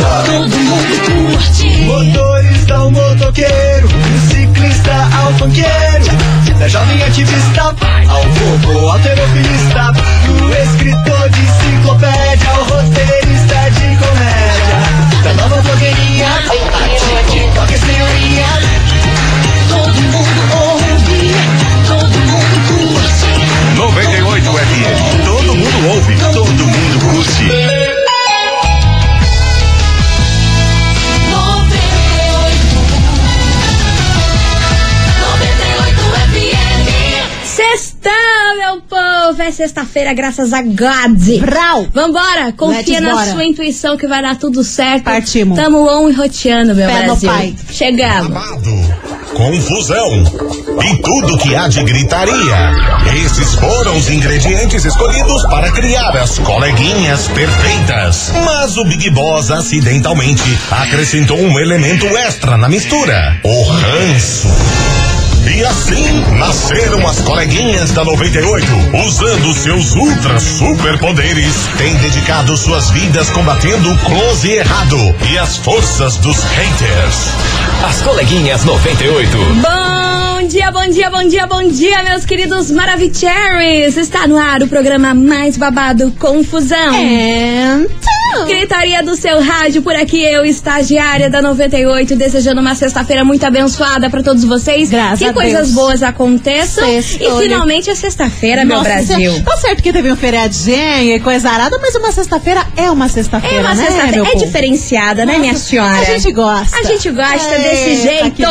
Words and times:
todo 0.00 0.48
mundo 0.48 0.94
curte. 1.04 1.68
Motorista 1.84 2.74
ao 2.74 2.90
motoqueiro, 2.90 3.88
do 3.88 4.18
ciclista 4.30 4.92
ao 5.22 5.32
funkeiro, 5.34 6.58
da 6.58 6.68
jovem 6.68 7.02
ativista 7.02 7.49
Sexta-feira, 40.00 40.14
graças 40.14 40.52
a 40.52 40.62
God! 40.62 41.40
Brau. 41.40 41.86
Vambora! 41.92 42.52
Confia 42.56 43.00
Let's 43.00 43.02
na 43.02 43.12
bora. 43.12 43.30
sua 43.32 43.44
intuição 43.44 43.96
que 43.98 44.06
vai 44.06 44.22
dar 44.22 44.36
tudo 44.36 44.64
certo. 44.64 45.04
Partimos. 45.04 45.58
Tamo 45.58 45.86
on 45.86 46.08
e 46.08 46.12
roteando, 46.12 46.74
meu 46.74 46.88
Fé 46.88 47.00
no 47.00 47.04
Brasil. 47.06 47.30
pai. 47.30 47.54
Chegamos. 47.70 48.28
Babado, 48.28 48.94
confusão 49.34 50.24
e 50.82 50.96
tudo 51.02 51.36
que 51.38 51.54
há 51.54 51.68
de 51.68 51.82
gritaria. 51.84 52.72
Esses 53.24 53.54
foram 53.56 53.96
os 53.96 54.08
ingredientes 54.08 54.84
escolhidos 54.84 55.42
para 55.46 55.70
criar 55.72 56.16
as 56.16 56.38
coleguinhas 56.38 57.28
perfeitas. 57.28 58.32
Mas 58.44 58.78
o 58.78 58.84
Big 58.84 59.10
Boss 59.10 59.50
acidentalmente 59.50 60.58
acrescentou 60.70 61.38
um 61.38 61.58
elemento 61.58 62.06
extra 62.06 62.56
na 62.56 62.68
mistura: 62.68 63.38
o 63.44 63.62
ranço. 63.64 64.48
E 65.52 65.64
assim 65.64 66.24
nasceram 66.38 67.04
as 67.08 67.20
coleguinhas 67.22 67.90
da 67.90 68.04
98, 68.04 68.66
usando 69.04 69.52
seus 69.52 69.96
ultra 69.96 70.38
superpoderes, 70.38 71.66
têm 71.76 71.92
dedicado 71.96 72.56
suas 72.56 72.88
vidas 72.90 73.28
combatendo 73.30 73.90
o 73.90 73.98
close 73.98 74.46
e 74.46 74.52
errado 74.52 74.96
e 75.28 75.36
as 75.38 75.56
forças 75.56 76.16
dos 76.18 76.36
haters. 76.44 77.16
As 77.84 78.00
coleguinhas 78.00 78.64
98. 78.64 79.36
Bom 79.36 80.46
dia, 80.46 80.70
bom 80.70 80.88
dia, 80.88 81.10
bom 81.10 81.28
dia, 81.28 81.46
bom 81.48 81.68
dia, 81.68 82.02
meus 82.04 82.24
queridos 82.24 82.70
Maravicheries! 82.70 83.96
Está 83.96 84.28
no 84.28 84.38
ar 84.38 84.62
o 84.62 84.68
programa 84.68 85.14
mais 85.14 85.56
babado 85.56 86.12
Confusão. 86.12 86.94
Então. 86.94 88.19
Gritaria 88.46 89.02
do 89.02 89.16
seu 89.16 89.40
rádio, 89.40 89.82
por 89.82 89.94
aqui 89.94 90.22
eu, 90.22 90.44
estagiária 90.44 91.28
da 91.28 91.42
98, 91.42 92.16
desejando 92.16 92.60
uma 92.60 92.74
sexta-feira 92.74 93.24
muito 93.24 93.44
abençoada 93.44 94.08
pra 94.08 94.22
todos 94.22 94.44
vocês. 94.44 94.90
Graças 94.90 95.18
que 95.18 95.32
coisas 95.32 95.68
Deus. 95.68 95.70
boas 95.72 96.02
aconteçam. 96.02 96.84
Sextou, 96.84 97.40
e 97.40 97.42
finalmente 97.42 97.90
é 97.90 97.94
sexta-feira, 97.94 98.64
meu 98.64 98.78
Nossa 98.78 98.88
Brasil. 98.88 99.42
Tá 99.44 99.56
certo 99.56 99.82
que 99.82 99.92
teve 99.92 100.10
um 100.10 100.16
feriadinho 100.16 101.16
e 101.16 101.20
coisa 101.20 101.50
arada, 101.50 101.78
mas 101.80 101.94
uma 101.94 102.12
sexta-feira 102.12 102.66
é 102.76 102.90
uma 102.90 103.08
sexta-feira, 103.08 103.56
É 103.56 103.60
uma 103.60 103.74
né, 103.74 103.86
sexta-feira. 103.86 104.28
É 104.28 104.34
diferenciada, 104.36 105.26
né, 105.26 105.38
minha 105.38 105.52
Nossa, 105.52 105.64
senhora? 105.64 106.00
A 106.00 106.04
gente 106.04 106.32
gosta. 106.32 106.76
A 106.76 106.82
gente 106.84 107.10
gosta 107.10 107.54
Eita, 107.54 107.68
desse 107.68 108.02
jeito. 108.02 108.42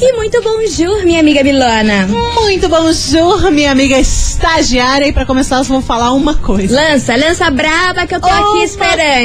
E 0.00 0.12
muito 0.14 0.42
bonjour, 0.42 1.04
minha 1.04 1.20
amiga 1.20 1.42
Milana. 1.42 2.06
Muito 2.06 2.68
bonjour, 2.68 3.50
minha 3.50 3.72
amiga 3.72 3.98
estagiária. 3.98 5.06
E 5.06 5.12
pra 5.12 5.26
começar, 5.26 5.56
eu 5.58 5.64
vou 5.64 5.82
falar 5.82 6.12
uma 6.12 6.34
coisa. 6.34 6.74
Lança, 6.74 7.16
lança 7.16 7.50
braba 7.50 8.06
que 8.06 8.14
eu 8.14 8.20
tô 8.20 8.26
aqui 8.26 8.42
Uma 8.42 8.64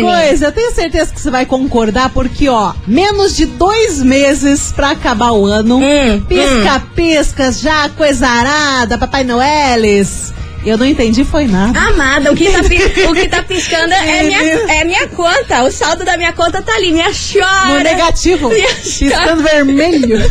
coisa, 0.02 0.46
eu 0.46 0.52
tenho 0.52 0.74
certeza 0.74 1.12
que 1.14 1.20
você 1.22 1.30
vai 1.32 1.46
concordar, 1.46 2.10
porque, 2.10 2.48
ó, 2.50 2.74
menos 2.88 3.36
de 3.36 3.46
dois 3.46 4.02
meses 4.02 4.72
pra 4.76 4.92
acabar 4.92 5.32
o 5.32 5.46
ano. 5.46 5.78
Hum, 5.80 6.22
Pisca-piscas, 6.28 7.60
já 7.62 7.90
coisa 7.90 8.28
arada, 8.28 8.98
Papai 8.98 9.24
Noelis. 9.24 10.34
Eu 10.66 10.78
não 10.78 10.86
entendi, 10.86 11.24
foi 11.24 11.48
nada. 11.48 11.80
Amada, 11.80 12.32
o 12.32 12.36
que 12.36 12.50
tá, 12.52 12.60
o 13.10 13.14
que 13.14 13.28
tá 13.30 13.42
piscando 13.44 13.94
é 13.94 14.24
minha, 14.24 14.40
é 14.42 14.84
minha 14.84 15.08
conta. 15.08 15.64
O 15.64 15.72
saldo 15.72 16.04
da 16.04 16.18
minha 16.18 16.34
conta 16.34 16.62
tá 16.62 16.74
ali, 16.76 16.92
minha 16.92 17.08
no 17.10 17.16
chora. 17.16 17.84
negativo, 17.84 18.50
Minha 18.50 18.68
piscando 18.76 19.42
vermelho. 19.44 20.20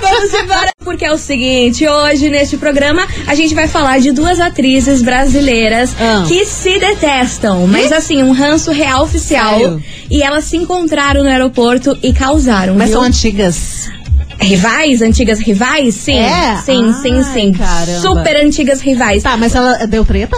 Vamos 0.00 0.34
embora, 0.34 0.70
porque 0.84 1.04
é 1.04 1.12
o 1.12 1.16
seguinte, 1.18 1.86
hoje 1.88 2.28
neste 2.28 2.56
programa 2.58 3.06
a 3.26 3.34
gente 3.34 3.54
vai 3.54 3.66
falar 3.66 3.98
de 3.98 4.12
duas 4.12 4.38
atrizes 4.40 5.00
brasileiras 5.02 5.94
Ah. 5.98 6.24
que 6.28 6.44
se 6.44 6.78
detestam, 6.78 7.66
mas 7.66 7.90
assim, 7.92 8.22
um 8.22 8.32
ranço 8.32 8.70
real 8.72 9.02
oficial. 9.04 9.58
Sério? 9.58 9.82
E 10.10 10.22
elas 10.22 10.44
se 10.44 10.56
encontraram 10.56 11.22
no 11.22 11.30
aeroporto 11.30 11.96
e 12.02 12.12
causaram, 12.12 12.74
Mas 12.74 12.88
viu? 12.90 12.98
são 12.98 13.06
antigas. 13.06 13.88
Rivais? 14.42 15.02
Antigas 15.02 15.40
rivais? 15.40 15.94
Sim. 15.94 16.18
É? 16.18 16.56
Sim, 16.56 16.92
sim, 17.02 17.16
Ai, 17.16 17.22
sim. 17.24 17.52
caramba. 17.52 18.00
Super 18.00 18.36
antigas 18.44 18.80
rivais. 18.80 19.22
Tá, 19.22 19.36
mas 19.36 19.54
ela 19.54 19.86
deu 19.86 20.04
treta? 20.04 20.36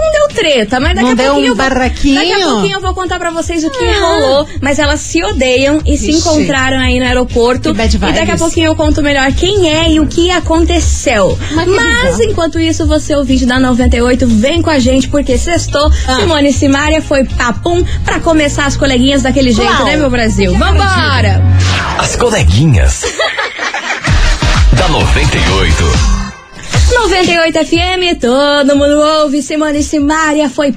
Não 0.00 0.12
deu 0.12 0.28
treta, 0.36 0.78
mas 0.80 0.94
daqui 0.94 1.02
Não 1.06 1.12
a 1.12 1.14
deu 1.14 1.26
pouquinho. 1.32 1.46
um 1.46 1.52
eu 1.52 1.56
vou- 1.56 1.68
barraquinho? 1.68 2.14
Daqui 2.20 2.32
a 2.32 2.46
pouquinho 2.48 2.76
eu 2.76 2.80
vou 2.80 2.94
contar 2.94 3.18
pra 3.18 3.30
vocês 3.30 3.64
o 3.64 3.70
que 3.70 3.84
rolou. 3.98 4.46
Mas 4.60 4.78
elas 4.78 5.00
se 5.00 5.22
odeiam 5.24 5.80
e 5.86 5.96
se 5.96 6.10
encontraram 6.12 6.78
aí 6.78 6.98
no 6.98 7.04
aeroporto. 7.06 7.70
E 7.70 8.12
daqui 8.12 8.30
a 8.30 8.36
pouquinho 8.36 8.66
eu 8.66 8.76
conto 8.76 9.02
melhor 9.02 9.32
quem 9.32 9.68
é 9.74 9.90
e 9.92 10.00
o 10.00 10.06
que 10.06 10.30
aconteceu. 10.30 11.38
Mas 11.52 11.66
Mas 11.68 12.20
enquanto 12.20 12.58
isso, 12.58 12.86
você 12.86 13.14
o 13.16 13.24
vídeo 13.24 13.46
da 13.46 13.58
98, 13.58 14.26
vem 14.26 14.60
com 14.62 14.70
a 14.70 14.78
gente, 14.78 15.08
porque 15.08 15.36
sextou. 15.38 15.90
Ah. 16.06 16.16
Simone 16.16 16.52
Simaria 16.52 17.00
foi 17.02 17.24
papum 17.24 17.84
pra 18.04 18.20
começar 18.20 18.66
as 18.66 18.76
coleguinhas 18.76 19.22
daquele 19.22 19.52
jeito, 19.52 19.72
Uau. 19.72 19.84
né, 19.84 19.96
meu 19.96 20.10
Brasil? 20.10 20.52
Vambora! 20.56 21.42
As 21.98 22.14
coleguinhas. 22.16 23.02
da 24.72 24.88
98. 24.88 26.15
98 26.90 27.58
FM, 27.64 28.20
todo 28.20 28.76
mundo 28.76 28.98
ouve. 29.22 29.42
Simone 29.42 29.82
Simaria 29.82 30.48
foi 30.48 30.72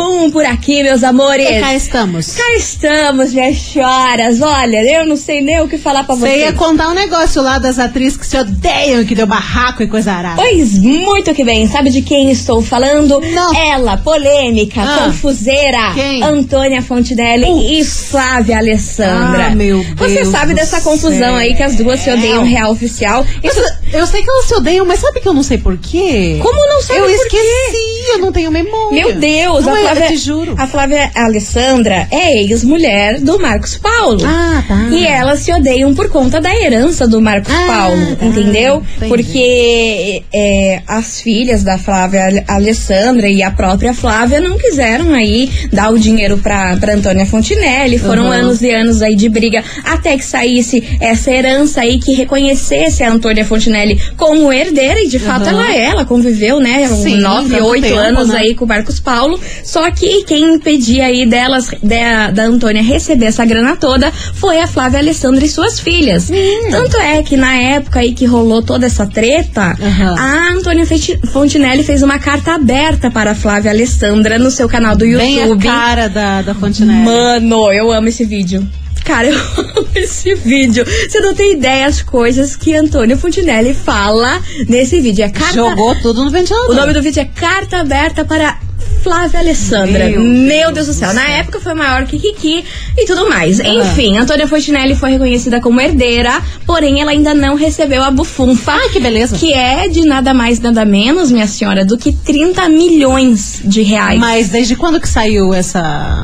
papum 0.00 0.30
por 0.30 0.44
aqui, 0.44 0.82
meus 0.82 1.04
amores. 1.04 1.46
E 1.48 1.60
cá 1.60 1.74
estamos. 1.74 2.32
Cá 2.34 2.56
estamos, 2.56 3.32
minhas 3.34 3.56
choras. 3.56 4.40
Olha, 4.40 4.78
eu 4.82 5.06
não 5.06 5.16
sei 5.16 5.40
nem 5.42 5.60
o 5.60 5.68
que 5.68 5.76
falar 5.76 6.04
pra 6.04 6.14
Você 6.14 6.20
vocês. 6.26 6.40
ia 6.42 6.52
contar 6.52 6.88
um 6.88 6.94
negócio 6.94 7.42
lá 7.42 7.58
das 7.58 7.78
atrizes 7.78 8.16
que 8.16 8.26
se 8.26 8.36
odeiam, 8.38 9.04
que 9.04 9.14
deu 9.14 9.26
barraco 9.26 9.82
e 9.82 9.86
coisa 9.86 10.12
arada. 10.12 10.36
Pois 10.36 10.78
muito 10.78 11.34
que 11.34 11.44
bem, 11.44 11.66
sabe 11.68 11.90
de 11.90 12.00
quem 12.02 12.30
estou 12.30 12.62
falando? 12.62 13.20
Não. 13.20 13.54
Ela, 13.54 13.96
polêmica, 13.98 14.80
Ah. 14.82 15.04
confuseira, 15.06 15.92
Quem? 15.94 16.22
Antônia 16.22 16.82
Fontinelli 16.82 17.78
e 17.80 17.84
Flávia 17.84 18.58
Alessandra. 18.58 19.48
Ah, 19.48 19.54
meu 19.54 19.84
Você 19.96 20.14
Deus 20.16 20.28
sabe 20.28 20.54
do 20.54 20.56
dessa 20.56 20.80
confusão 20.80 21.36
aí 21.36 21.54
que 21.54 21.62
as 21.62 21.74
duas 21.76 22.00
se 22.00 22.10
odeiam 22.10 22.42
real 22.44 22.72
oficial. 22.72 23.24
Isso 23.42 23.60
eu 23.92 24.06
sei 24.06 24.22
que 24.22 24.30
elas 24.30 24.44
se 24.46 24.54
odeiam, 24.54 24.86
mas 24.86 25.00
sabe 25.00 25.20
que 25.20 25.28
eu 25.28 25.34
não 25.34 25.42
sei 25.42 25.58
por 25.58 25.76
quê? 25.76 26.38
Como 26.42 26.66
não 26.68 26.80
sabe 26.82 27.00
Eu 27.00 27.04
por 27.06 27.10
esqueci, 27.14 28.10
eu 28.12 28.18
não 28.18 28.32
tenho 28.32 28.50
memória. 28.50 28.90
Meu 29.06 29.14
Deus, 29.16 29.64
não, 29.64 29.74
a 29.74 29.80
eu- 29.80 29.89
Flávia, 29.94 30.04
eu 30.04 30.08
te 30.08 30.16
juro. 30.16 30.54
a 30.56 30.66
Flávia 30.66 31.10
Alessandra 31.14 32.06
é 32.10 32.42
ex-mulher 32.42 33.20
do 33.20 33.38
Marcos 33.38 33.76
Paulo. 33.76 34.20
Ah, 34.24 34.62
tá. 34.66 34.88
E 34.90 35.06
elas 35.06 35.40
se 35.40 35.52
odeiam 35.52 35.94
por 35.94 36.08
conta 36.08 36.40
da 36.40 36.54
herança 36.54 37.06
do 37.08 37.20
Marcos 37.20 37.52
Ah, 37.54 37.66
Paulo, 37.66 38.16
ah, 38.20 38.24
entendeu? 38.24 38.82
entendi. 38.96 39.08
Porque 39.08 40.22
é, 40.32 40.82
as 40.86 41.20
filhas 41.20 41.62
da 41.62 41.78
Flávia 41.78 42.24
Ale- 42.26 42.44
Alessandra 42.48 43.28
e 43.28 43.42
a 43.42 43.50
própria 43.50 43.92
Flávia 43.94 44.40
não 44.40 44.56
quiseram 44.58 45.12
aí 45.14 45.50
dar 45.72 45.90
o 45.92 45.98
dinheiro 45.98 46.38
pra, 46.38 46.76
pra 46.76 46.94
Antônia 46.94 47.26
Fontinelli. 47.26 47.98
Foram 47.98 48.24
Uhum. 48.26 48.32
anos 48.32 48.62
e 48.62 48.70
anos 48.70 49.02
aí 49.02 49.14
de 49.16 49.28
briga 49.28 49.62
até 49.84 50.16
que 50.16 50.24
saísse 50.24 50.82
essa 51.00 51.30
herança 51.30 51.80
aí 51.80 51.98
que 51.98 52.12
reconhecesse 52.12 53.02
a 53.02 53.10
Antônia 53.10 53.44
Fontinelli 53.44 54.00
como 54.16 54.52
herdeira. 54.52 55.00
E 55.02 55.08
de 55.08 55.18
fato 55.18 55.42
Uhum. 55.44 55.48
ela 55.50 55.74
é, 55.74 55.82
ela 55.84 56.04
conviveu, 56.04 56.60
né? 56.60 56.86
Sim, 56.88 57.16
nove, 57.16 57.60
oito 57.60 57.94
anos 57.94 58.28
né? 58.28 58.38
aí 58.40 58.54
com 58.54 58.64
o 58.64 58.68
Marcos 58.68 59.00
Paulo. 59.00 59.40
Só 59.64 59.79
que 59.92 60.24
quem 60.24 60.54
impedia 60.54 61.06
aí 61.06 61.24
delas, 61.26 61.68
da, 61.82 62.30
da 62.30 62.44
Antônia 62.44 62.82
receber 62.82 63.26
essa 63.26 63.44
grana 63.44 63.76
toda 63.76 64.10
foi 64.34 64.58
a 64.60 64.66
Flávia 64.66 64.98
Alessandra 64.98 65.44
e 65.44 65.48
suas 65.48 65.78
filhas. 65.78 66.30
Tanto 66.70 66.96
é 66.96 67.22
que 67.22 67.36
na 67.36 67.54
época 67.54 68.00
aí 68.00 68.12
que 68.12 68.24
rolou 68.24 68.62
toda 68.62 68.86
essa 68.86 69.06
treta, 69.06 69.76
Aham. 69.80 70.14
a 70.18 70.52
Antônia 70.52 70.84
Fontinelli 71.32 71.84
fez 71.84 72.02
uma 72.02 72.18
carta 72.18 72.54
aberta 72.54 73.10
para 73.10 73.32
a 73.32 73.34
Flávia 73.34 73.70
Alessandra 73.70 74.38
no 74.38 74.50
seu 74.50 74.68
canal 74.68 74.96
do 74.96 75.04
Bem 75.04 75.38
a 75.42 75.46
YouTube. 75.46 75.62
cara 75.64 76.08
da, 76.08 76.42
da 76.42 76.54
Fontenelle. 76.54 77.04
Mano, 77.04 77.72
eu 77.72 77.92
amo 77.92 78.08
esse 78.08 78.24
vídeo. 78.24 78.66
Cara, 79.04 79.28
eu 79.28 79.34
amo 79.58 79.86
esse 79.94 80.34
vídeo. 80.34 80.84
Você 81.08 81.20
não 81.20 81.34
tem 81.34 81.52
ideia 81.54 81.86
as 81.86 82.02
coisas 82.02 82.54
que 82.56 82.74
Antônio 82.74 83.16
Fontinelli 83.16 83.74
fala 83.74 84.40
nesse 84.68 85.00
vídeo. 85.00 85.24
É 85.24 85.28
carta, 85.30 85.54
Jogou 85.54 85.94
tudo 86.02 86.24
no 86.24 86.30
ventilador. 86.30 86.70
o 86.70 86.74
nome 86.74 86.92
do 86.92 87.02
vídeo 87.02 87.20
é 87.20 87.24
Carta 87.24 87.78
Aberta 87.78 88.24
para 88.24 88.58
Flávia 89.02 89.40
Alessandra. 89.40 90.08
Meu 90.08 90.20
Meu, 90.20 90.72
Deus 90.72 90.80
Deus 90.80 90.86
do 90.88 90.92
céu. 90.94 91.12
Na 91.12 91.26
época 91.28 91.60
foi 91.60 91.74
maior 91.74 92.04
que 92.06 92.18
Kiki 92.18 92.64
e 92.96 93.04
tudo 93.06 93.28
mais. 93.28 93.60
Enfim, 93.60 94.16
Antônia 94.18 94.46
Fontinelli 94.46 94.94
foi 94.94 95.10
reconhecida 95.10 95.60
como 95.60 95.80
herdeira, 95.80 96.40
porém 96.66 97.00
ela 97.00 97.10
ainda 97.10 97.34
não 97.34 97.54
recebeu 97.54 98.02
a 98.02 98.10
bufunfa. 98.10 98.72
Ai, 98.72 98.88
que 98.90 99.00
beleza. 99.00 99.36
Que 99.36 99.52
é 99.52 99.88
de 99.88 100.02
nada 100.06 100.32
mais, 100.34 100.58
nada 100.60 100.84
menos, 100.84 101.30
minha 101.30 101.46
senhora, 101.46 101.84
do 101.84 101.96
que 101.98 102.12
30 102.12 102.68
milhões 102.68 103.60
de 103.64 103.82
reais. 103.82 104.18
Mas 104.18 104.48
desde 104.48 104.76
quando 104.76 105.00
que 105.00 105.08
saiu 105.08 105.52
essa. 105.54 105.80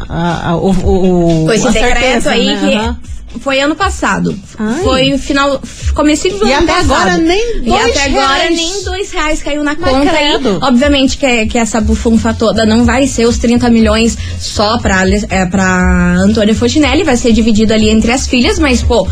a- 0.08 0.50
a- 0.50 0.56
o, 0.56 1.44
o, 1.46 1.52
esse 1.52 1.70
decreto 1.70 1.98
certeza, 2.00 2.30
aí 2.30 2.46
né? 2.46 2.58
que 2.60 2.74
Aham. 2.74 2.96
Foi 3.40 3.60
ano 3.60 3.74
passado. 3.76 4.38
Ai. 4.58 4.82
Foi 4.82 5.12
o 5.14 5.18
final, 5.18 5.60
comecinho 5.94 6.38
do 6.38 6.46
E 6.46 6.52
ano 6.52 6.64
até 6.64 6.72
passado. 6.82 6.92
agora 7.00 7.16
nem 7.18 7.56
E 7.58 7.60
dois 7.62 7.90
até 7.90 8.04
agora 8.06 8.34
reais. 8.42 8.56
nem 8.56 8.84
dois 8.84 9.10
reais 9.12 9.42
caiu 9.42 9.62
na 9.64 9.76
Mas 9.78 9.90
conta 9.90 10.10
credo. 10.10 10.48
aí. 10.50 10.58
Obviamente 10.62 11.16
que, 11.18 11.46
que 11.46 11.58
essa 11.58 11.80
bufunfa 11.80 12.34
toda 12.34 12.64
não 12.66 12.84
vai 12.84 13.06
ser 13.06 13.26
os 13.26 13.38
30 13.38 13.68
milhões 13.70 14.16
só 14.38 14.78
pra, 14.78 15.04
é, 15.30 15.46
pra 15.46 16.14
Antônia 16.18 16.54
Fontinelli, 16.54 17.02
vai 17.04 17.16
ser 17.16 17.32
dividido 17.32 17.72
ali 17.72 17.90
entre 17.90 18.10
as 18.12 18.26
filhas, 18.26 18.58
mas 18.58 18.82
pô, 18.82 19.06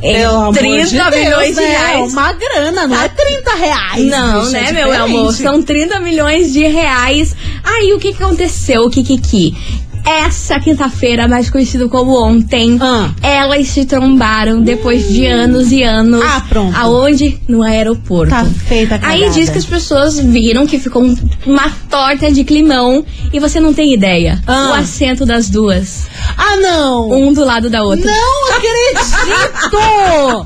Pelo 0.00 0.36
amor 0.36 0.54
30 0.54 0.84
de 0.86 0.96
Deus, 0.96 1.14
milhões 1.24 1.54
de 1.54 1.60
né? 1.62 1.68
reais. 1.68 2.12
uma 2.12 2.32
grana, 2.32 2.86
não 2.86 3.02
é 3.02 3.08
30 3.08 3.54
reais. 3.54 4.04
Não, 4.04 4.42
bicho, 4.44 4.56
é 4.56 4.60
né, 4.60 4.72
meu 4.72 4.92
amor? 5.02 5.32
São 5.32 5.62
30 5.62 5.98
milhões 6.00 6.52
de 6.52 6.66
reais. 6.66 7.34
Aí, 7.62 7.92
o 7.94 7.98
que 7.98 8.12
que 8.12 8.22
aconteceu, 8.22 8.88
Kikiki? 8.90 9.56
Essa 10.04 10.60
quinta-feira, 10.60 11.26
mais 11.26 11.48
conhecido 11.48 11.88
como 11.88 12.12
ontem, 12.22 12.76
Ah. 12.80 13.10
elas 13.22 13.68
se 13.68 13.86
trombaram 13.86 14.60
depois 14.60 15.08
de 15.08 15.26
anos 15.26 15.72
e 15.72 15.82
anos. 15.82 16.22
Ah, 16.22 16.42
pronto. 16.48 16.76
Aonde? 16.76 17.40
No 17.48 17.62
aeroporto. 17.62 18.30
Tá 18.30 18.44
feita 18.44 19.00
a 19.02 19.08
Aí 19.08 19.30
diz 19.30 19.48
que 19.48 19.56
as 19.58 19.64
pessoas 19.64 20.18
viram 20.18 20.66
que 20.66 20.78
ficou 20.78 21.02
um- 21.02 21.16
uma 21.46 21.70
torta 21.88 22.30
de 22.30 22.44
climão 22.44 23.04
e 23.32 23.40
você 23.40 23.58
não 23.60 23.72
tem 23.72 23.94
ideia. 23.94 24.42
Ah. 24.46 24.70
O 24.70 24.74
assento 24.74 25.24
das 25.24 25.48
duas. 25.48 26.06
Ah, 26.36 26.56
não! 26.56 27.10
Um 27.10 27.32
do 27.32 27.44
lado 27.44 27.70
da 27.70 27.82
outra. 27.82 28.10
Não 28.10 28.48
acredito! 28.56 29.04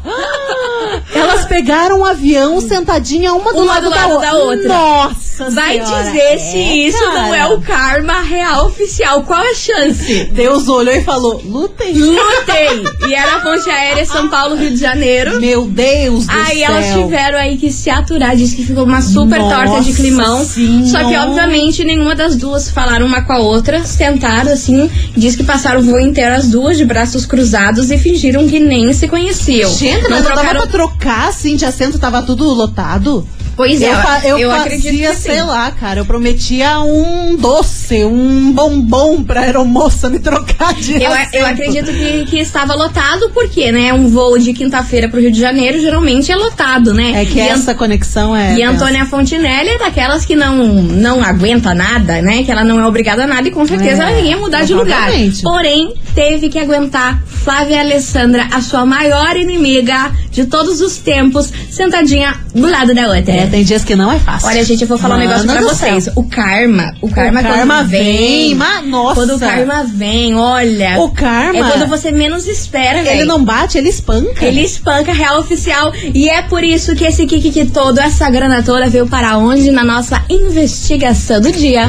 Elas 1.15 1.45
pegaram 1.47 2.01
um 2.01 2.05
avião 2.05 2.61
sentadinha 2.61 3.33
uma 3.33 3.53
do, 3.53 3.61
Uma 3.63 3.75
lado, 3.75 3.85
do 3.85 3.91
lado 3.91 4.21
da 4.21 4.33
outra. 4.35 4.69
Nossa 4.69 5.51
Vai 5.51 5.75
Senhora. 5.83 6.03
dizer 6.05 6.39
se 6.39 6.57
É, 6.59 6.77
isso 6.89 6.99
não 7.01 7.33
é 7.35 7.39
cara. 7.39 7.55
o 7.55 7.61
karma 7.63 8.21
real 8.23 8.67
oficial. 8.67 9.23
Qual 9.23 9.41
a 9.41 9.55
chance? 9.55 10.25
Deus 10.33 10.69
olhou 10.69 10.93
e 10.95 11.03
falou: 11.05 11.41
lutem. 11.45 11.95
Lutei! 11.95 12.85
E 13.09 13.15
era 13.15 13.37
a 13.37 13.41
ponte 13.41 13.69
aérea 13.71 14.05
São 14.05 14.29
Paulo, 14.29 14.57
Rio 14.57 14.71
de 14.71 14.77
Janeiro. 14.77 15.41
Meu 15.41 15.65
Deus 15.67 16.27
do 16.27 16.33
Aí 16.33 16.59
céu. 16.59 16.67
elas 16.67 16.87
tiveram 16.93 17.39
aí 17.39 17.57
que 17.57 17.71
se 17.73 17.89
aturar, 17.89 18.37
diz 18.37 18.53
que 18.53 18.65
ficou 18.65 18.85
uma 18.85 19.01
super 19.01 19.39
Nossa 19.39 19.57
torta 19.67 19.81
de 19.85 19.93
climão. 19.95 20.39
Só 20.45 20.55
que, 20.55 20.85
Senhora. 20.91 21.23
obviamente, 21.31 21.85
nenhuma 21.85 22.15
das 22.15 22.37
duas 22.37 22.69
falaram 22.69 23.07
uma 23.07 23.23
com 23.23 23.33
a 23.33 23.39
outra, 23.39 23.85
sentaram 23.85 24.53
assim, 24.53 24.91
diz 25.17 25.37
que 25.37 25.45
passaram 25.45 25.81
o 25.81 25.83
voo 25.85 26.01
inteiro 26.01 26.35
as 26.35 26.49
duas 26.49 26.77
de 26.77 26.85
braços 26.85 27.25
cruzados 27.25 27.91
e 27.93 27.99
fingiram 27.99 28.47
que 28.49 28.59
nem 28.61 28.93
se 28.93 29.07
conheciam. 29.09 29.71
Gente, 29.73 30.03
mas 30.03 30.11
não 30.11 30.23
dava 30.23 30.35
trocaram- 30.35 30.61
pra 30.63 30.67
trocar 30.71 30.98
assim 31.29 31.57
de 31.57 31.65
assento, 31.65 31.99
tava 31.99 32.23
tudo 32.23 32.45
lotado? 32.45 33.27
Pois 33.59 33.83
é, 33.83 33.91
eu, 33.91 33.95
fa- 33.97 34.21
eu, 34.25 34.39
eu 34.39 34.51
fazia, 34.53 35.13
sei 35.15 35.43
lá, 35.43 35.71
cara, 35.73 35.99
eu 35.99 36.07
prometia 36.07 36.79
um 36.81 37.37
doce, 37.37 38.05
um 38.05 38.53
bombom 38.53 39.23
pra 39.25 39.41
aeromoça 39.41 40.09
me 40.09 40.21
trocar 40.21 40.73
de 40.75 41.03
Eu, 41.03 41.13
assento. 41.13 41.35
eu 41.35 41.47
acredito 41.47 41.91
que, 41.93 42.25
que 42.27 42.39
estava 42.39 42.73
lotado, 42.75 43.31
porque, 43.35 43.73
né? 43.73 43.93
Um 43.93 44.09
voo 44.09 44.39
de 44.39 44.53
quinta-feira 44.53 45.09
pro 45.09 45.21
Rio 45.21 45.33
de 45.33 45.41
Janeiro 45.41 45.81
geralmente 45.81 46.31
é 46.31 46.37
lotado, 46.37 46.95
né? 46.95 47.21
É 47.21 47.25
que 47.25 47.37
E 47.39 47.41
essa 47.41 47.75
conexão 47.75 48.35
é... 48.35 48.55
E 48.55 48.63
Antônia 48.63 49.05
Fontinelli 49.05 49.71
é 49.71 49.79
daquelas 49.79 50.25
que 50.25 50.37
não, 50.37 50.57
não 50.83 51.21
aguenta 51.23 51.75
nada, 51.75 52.23
né? 52.23 52.45
Que 52.45 52.53
ela 52.53 52.63
não 52.63 52.79
é 52.81 52.87
obrigada 52.87 53.25
a 53.25 53.27
nada 53.27 53.49
e 53.49 53.51
com 53.51 53.67
certeza 53.67 54.05
É, 54.05 54.11
ela 54.13 54.21
ia 54.21 54.37
mudar 54.37 54.63
de 54.65 54.73
lugar. 54.73 55.11
Porém, 55.43 55.93
teve 56.15 56.49
que 56.49 56.61
aguentar 56.61 57.21
Flávia 57.27 57.81
Alessandra, 57.81 58.47
a 58.53 58.61
sua 58.61 58.87
maior 58.87 59.37
inimiga 59.37 60.13
de 60.31 60.45
todos 60.47 60.81
os 60.81 60.99
tempos, 60.99 61.51
sentadinha 61.71 62.35
do 62.55 62.69
lado 62.71 62.95
da 62.95 63.09
outra. 63.09 63.48
Tem 63.51 63.65
dias 63.65 63.83
que 63.85 63.95
não 63.97 64.13
é 64.13 64.19
fácil. 64.19 64.49
Olha, 64.49 64.65
gente, 64.65 64.83
eu 64.83 64.89
vou 64.89 64.99
falar 64.99 65.15
um 65.17 65.19
Mano 65.19 65.31
negócio 65.31 65.49
pra 65.51 65.61
vocês. 65.63 66.05
céu. 66.05 66.13
O 66.17 66.25
karma, 66.25 66.93
o 67.01 67.09
karma, 67.11 67.41
o 67.41 67.43
karma 67.43 67.83
vem, 67.85 68.03
vem, 68.03 68.55
mas 68.55 68.87
nossa. 68.87 69.15
quando 69.15 69.37
o 69.37 69.39
karma 69.39 69.85
vem, 69.85 70.35
olha. 70.35 70.99
O 71.01 71.11
karma- 71.11 71.59
É 71.59 71.63
quando 71.71 71.87
você 71.89 72.11
menos 72.13 72.47
espera, 72.47 72.99
Ele 73.01 73.09
velho. 73.09 73.27
não 73.27 73.43
bate, 73.45 73.79
ele 73.79 73.89
espanca. 73.89 74.45
Ele 74.45 74.61
espanca 74.63 75.13
real 75.13 75.39
oficial. 75.41 75.93
E 76.15 76.29
é 76.29 76.43
por 76.43 76.63
isso 76.63 76.95
que 76.95 77.05
esse 77.05 77.27
Kiki 77.27 77.67
todo, 77.67 77.99
essa 77.99 78.29
grana 78.31 78.63
toda, 78.63 78.89
veio 78.89 79.07
para 79.07 79.37
onde? 79.39 79.71
Na 79.71 79.85
nossa 79.85 80.23
investigação 80.29 81.41
do 81.41 81.51
dia. 81.53 81.89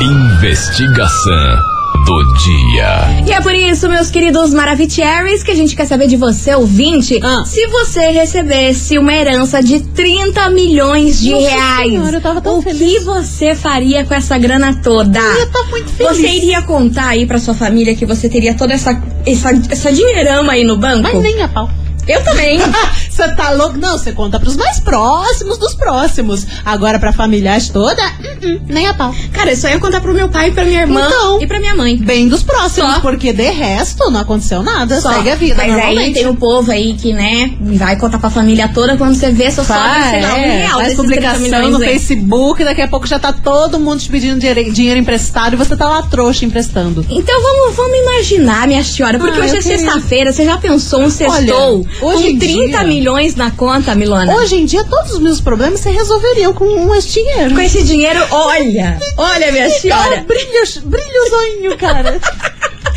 Investigação 0.01 1.75
do 2.03 2.33
dia. 2.36 3.24
E 3.27 3.31
é 3.31 3.42
por 3.42 3.53
isso, 3.53 3.88
meus 3.89 4.09
queridos 4.09 4.53
Maravicheries, 4.53 5.44
que 5.44 5.51
a 5.51 5.56
gente 5.56 5.75
quer 5.75 5.86
saber 5.86 6.07
de 6.07 6.15
você, 6.18 6.53
ouvinte, 6.56 7.19
Ah. 7.24 7.44
se 7.45 7.65
você 7.68 8.09
recebesse 8.12 8.97
uma 8.97 9.13
herança 9.13 9.62
de 9.62 9.80
30 9.81 10.50
milhões 10.50 11.19
de 11.21 11.31
Nossa 11.31 11.50
reais. 11.50 11.92
Senhora, 11.92 12.18
eu 12.18 12.21
tava 12.21 12.42
tão 12.42 12.59
o 12.59 12.62
feliz. 12.62 12.80
que 12.80 13.00
você 13.01 13.56
faria 13.56 14.03
com 14.06 14.13
essa 14.13 14.38
grana 14.38 14.74
toda? 14.83 15.19
Eu 15.19 15.39
ia 15.39 15.47
tá 15.47 15.63
muito 15.69 15.89
feliz. 15.92 16.18
Você 16.18 16.27
iria 16.27 16.62
contar 16.62 17.07
aí 17.09 17.25
pra 17.25 17.38
sua 17.39 17.53
família 17.53 17.95
que 17.95 18.06
você 18.06 18.27
teria 18.30 18.53
toda 18.53 18.74
essa, 18.74 19.01
essa, 19.25 19.50
essa 19.69 19.91
dinheirama 19.91 20.53
aí 20.53 20.63
no 20.63 20.77
banco? 20.77 21.03
Mas 21.03 21.21
nem 21.21 21.41
a 21.41 21.48
pau. 21.48 21.69
Eu 22.07 22.23
também. 22.23 22.59
Você 23.09 23.27
tá 23.29 23.51
louco? 23.51 23.77
Não, 23.77 23.97
você 23.97 24.11
conta 24.11 24.37
pros 24.41 24.57
mais 24.57 24.77
próximos 24.81 25.57
dos 25.57 25.73
próximos. 25.73 26.45
Agora 26.65 26.99
pra 26.99 27.13
familiares 27.13 27.69
toda, 27.69 28.01
uh 28.01 28.45
-uh, 28.45 28.61
nem 28.67 28.87
a 28.87 28.93
pau. 28.93 29.15
Cara, 29.31 29.51
eu 29.51 29.55
só 29.55 29.69
ia 29.69 29.79
contar 29.79 30.01
pro 30.01 30.13
meu 30.13 30.27
pai, 30.27 30.51
pra 30.51 30.65
minha 30.65 30.81
irmã 30.81 31.05
Então. 31.07 31.41
e 31.41 31.47
pra 31.47 31.57
minha 31.59 31.73
mãe. 31.73 31.95
Bem 31.97 32.27
dos 32.27 32.43
próximos, 32.43 32.95
Só. 32.95 32.99
porque 32.99 33.31
de 33.31 33.49
resto 33.49 34.11
não 34.11 34.19
aconteceu 34.19 34.61
nada. 34.61 34.99
Só. 34.99 35.13
Segue 35.13 35.29
a 35.31 35.35
vida 35.35 35.55
Mas 35.65 35.97
aí 35.97 36.13
tem 36.13 36.27
o 36.27 36.35
povo 36.35 36.69
aí 36.71 36.93
que, 36.95 37.13
né, 37.13 37.53
vai 37.61 37.95
contar 37.95 38.19
pra 38.19 38.29
família 38.29 38.67
toda 38.73 38.97
quando 38.97 39.15
você 39.15 39.31
vê, 39.31 39.49
só 39.49 39.63
sei 39.63 39.75
lá, 39.75 40.33
um 40.33 40.37
é, 40.37 40.57
real 40.65 40.79
faz 40.79 40.87
desses 40.97 41.05
30 41.05 41.31
publicação 41.31 41.69
no 41.71 41.77
aí. 41.81 41.89
Facebook, 41.93 42.63
daqui 42.65 42.81
a 42.81 42.87
pouco 42.89 43.07
já 43.07 43.17
tá 43.17 43.31
todo 43.31 43.79
mundo 43.79 43.99
te 44.01 44.09
pedindo 44.09 44.37
dinheiro, 44.39 44.73
dinheiro 44.73 44.99
emprestado 44.99 45.53
e 45.53 45.55
você 45.55 45.75
tá 45.77 45.87
lá 45.87 46.01
trouxa 46.03 46.43
emprestando. 46.43 47.05
Então 47.09 47.41
vamos, 47.41 47.75
vamos 47.77 47.97
imaginar, 47.97 48.67
minha 48.67 48.83
senhora, 48.83 49.17
porque 49.17 49.39
Ah, 49.39 49.43
hoje 49.45 49.55
é 49.57 49.61
sexta-feira, 49.61 50.33
você 50.33 50.43
já 50.43 50.57
pensou 50.57 51.01
um 51.01 51.09
sextou 51.09 51.87
hoje 52.01 52.24
com 52.24 52.30
em 52.30 52.39
30 52.39 52.68
dia- 52.68 52.83
milhões 52.83 53.36
na 53.36 53.51
conta, 53.51 53.95
Milona? 53.95 54.36
Hoje 54.36 54.56
em 54.56 54.65
dia, 54.65 54.83
todos 54.83 55.13
os 55.13 55.19
meus 55.19 55.39
problemas 55.42 55.80
se 55.80 55.89
resolveriam 55.89 56.53
com 56.53 56.94
esse 56.95 57.13
dinheiro. 57.13 57.56
Com 57.56 57.62
esse 57.62 57.83
dinheiro, 57.83 58.19
olha, 58.31 59.00
olha, 59.18 59.51
minha 59.51 59.69
senhora. 59.69 60.15
Então, 60.15 60.25
brilha, 60.25 60.63
brilha 60.83 61.24
o 61.25 61.30
zoinho, 61.30 61.77
cara. 61.77 62.19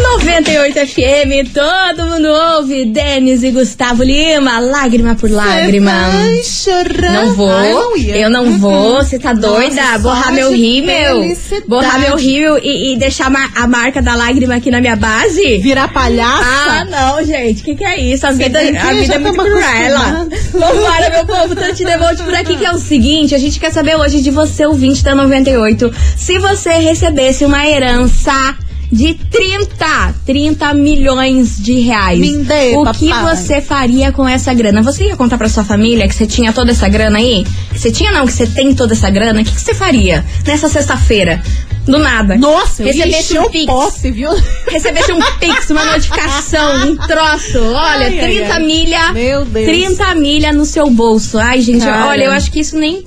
98 0.01 0.73
FM, 0.87 1.51
todo 1.53 2.05
mundo 2.07 2.27
ouve. 2.57 2.85
Denis 2.85 3.43
e 3.43 3.51
Gustavo 3.51 4.03
Lima, 4.03 4.59
lágrima 4.59 5.15
por 5.15 5.29
lágrima. 5.29 5.91
Vai 6.11 6.43
chorar. 6.43 7.11
Não 7.13 7.33
vou, 7.33 7.49
Ah, 7.51 7.65
eu 7.67 7.79
não 7.79 7.97
ia. 7.97 8.29
não 8.29 8.57
vou, 8.59 8.95
você 9.03 9.17
tá 9.19 9.33
doida? 9.33 9.75
Nossa, 9.81 9.99
Borrar 9.99 10.33
meu 10.33 10.51
rímel, 10.51 11.23
borrar 11.67 11.99
meu 11.99 12.15
rímel 12.17 12.57
e, 12.61 12.93
e 12.93 12.97
deixar 12.97 13.31
a 13.55 13.67
marca 13.67 14.01
da 14.01 14.15
lágrima 14.15 14.55
aqui 14.55 14.69
na 14.69 14.81
minha 14.81 14.95
base? 14.95 15.57
Virar 15.59 15.87
palhaça. 15.93 16.43
Ah, 16.45 16.85
não, 16.85 17.23
gente, 17.25 17.61
o 17.61 17.65
que, 17.65 17.75
que 17.75 17.83
é 17.83 17.99
isso? 17.99 18.25
A 18.27 18.31
vida, 18.31 18.59
a 18.59 18.93
vida 18.93 19.15
é 19.15 19.17
muito 19.19 19.41
cruela. 19.41 19.99
acostumado. 19.99 20.29
Vambora, 20.53 21.09
meu 21.09 21.25
povo, 21.25 21.55
Tante 21.55 21.83
Devolte 21.85 22.23
por 22.23 22.33
aqui, 22.33 22.57
que 22.57 22.65
é 22.65 22.71
o 22.71 22.77
seguinte, 22.77 23.33
a 23.35 23.37
gente 23.37 23.59
quer 23.59 23.71
saber 23.71 23.95
hoje 23.95 24.21
de 24.21 24.31
você, 24.31 24.65
ouvinte 24.65 25.03
da 25.03 25.15
98, 25.15 25.91
se 26.17 26.37
você 26.39 26.71
recebesse 26.73 27.45
uma 27.45 27.65
herança 27.67 28.55
de 28.91 29.13
30, 29.13 30.15
30 30.25 30.73
milhões 30.73 31.57
de 31.57 31.79
reais. 31.79 32.19
Me 32.19 32.37
dê, 32.43 32.75
o 32.75 32.91
que 32.91 33.09
papai. 33.09 33.35
você 33.35 33.61
faria 33.61 34.11
com 34.11 34.27
essa 34.27 34.53
grana? 34.53 34.81
Você 34.81 35.05
ia 35.05 35.15
contar 35.15 35.37
pra 35.37 35.49
sua 35.49 35.63
família 35.63 36.07
que 36.07 36.15
você 36.15 36.25
tinha 36.25 36.53
toda 36.53 36.71
essa 36.71 36.87
grana 36.87 37.17
aí? 37.17 37.45
Que 37.71 37.79
você 37.79 37.91
tinha 37.91 38.11
não, 38.11 38.25
que 38.25 38.33
você 38.33 38.47
tem 38.47 38.73
toda 38.73 38.93
essa 38.93 39.09
grana? 39.09 39.41
O 39.41 39.43
que, 39.43 39.51
que 39.51 39.61
você 39.61 39.73
faria 39.73 40.23
nessa 40.45 40.69
sexta-feira? 40.69 41.41
Do 41.85 41.99
nada. 41.99 42.35
Nossa, 42.35 42.83
encher 42.83 43.39
um 43.41 43.49
pix 43.49 43.65
posse, 43.65 44.11
viu? 44.11 44.31
recebesse 44.67 45.11
um 45.11 45.19
pix, 45.39 45.69
uma 45.69 45.85
notificação, 45.85 46.87
um 46.87 46.97
troço. 46.97 47.59
Olha, 47.59 48.07
Ai, 48.07 48.19
ai, 48.19 48.35
30 48.35 48.53
ai. 48.53 48.63
milha. 48.63 49.11
Meu 49.13 49.45
Deus. 49.45 49.65
30 49.65 50.15
milha 50.15 50.51
no 50.51 50.65
seu 50.65 50.89
bolso. 50.89 51.37
Ai, 51.37 51.61
gente, 51.61 51.85
Cara. 51.85 52.07
olha, 52.07 52.25
eu 52.25 52.31
acho 52.31 52.51
que 52.51 52.59
isso 52.59 52.77
nem. 52.77 53.05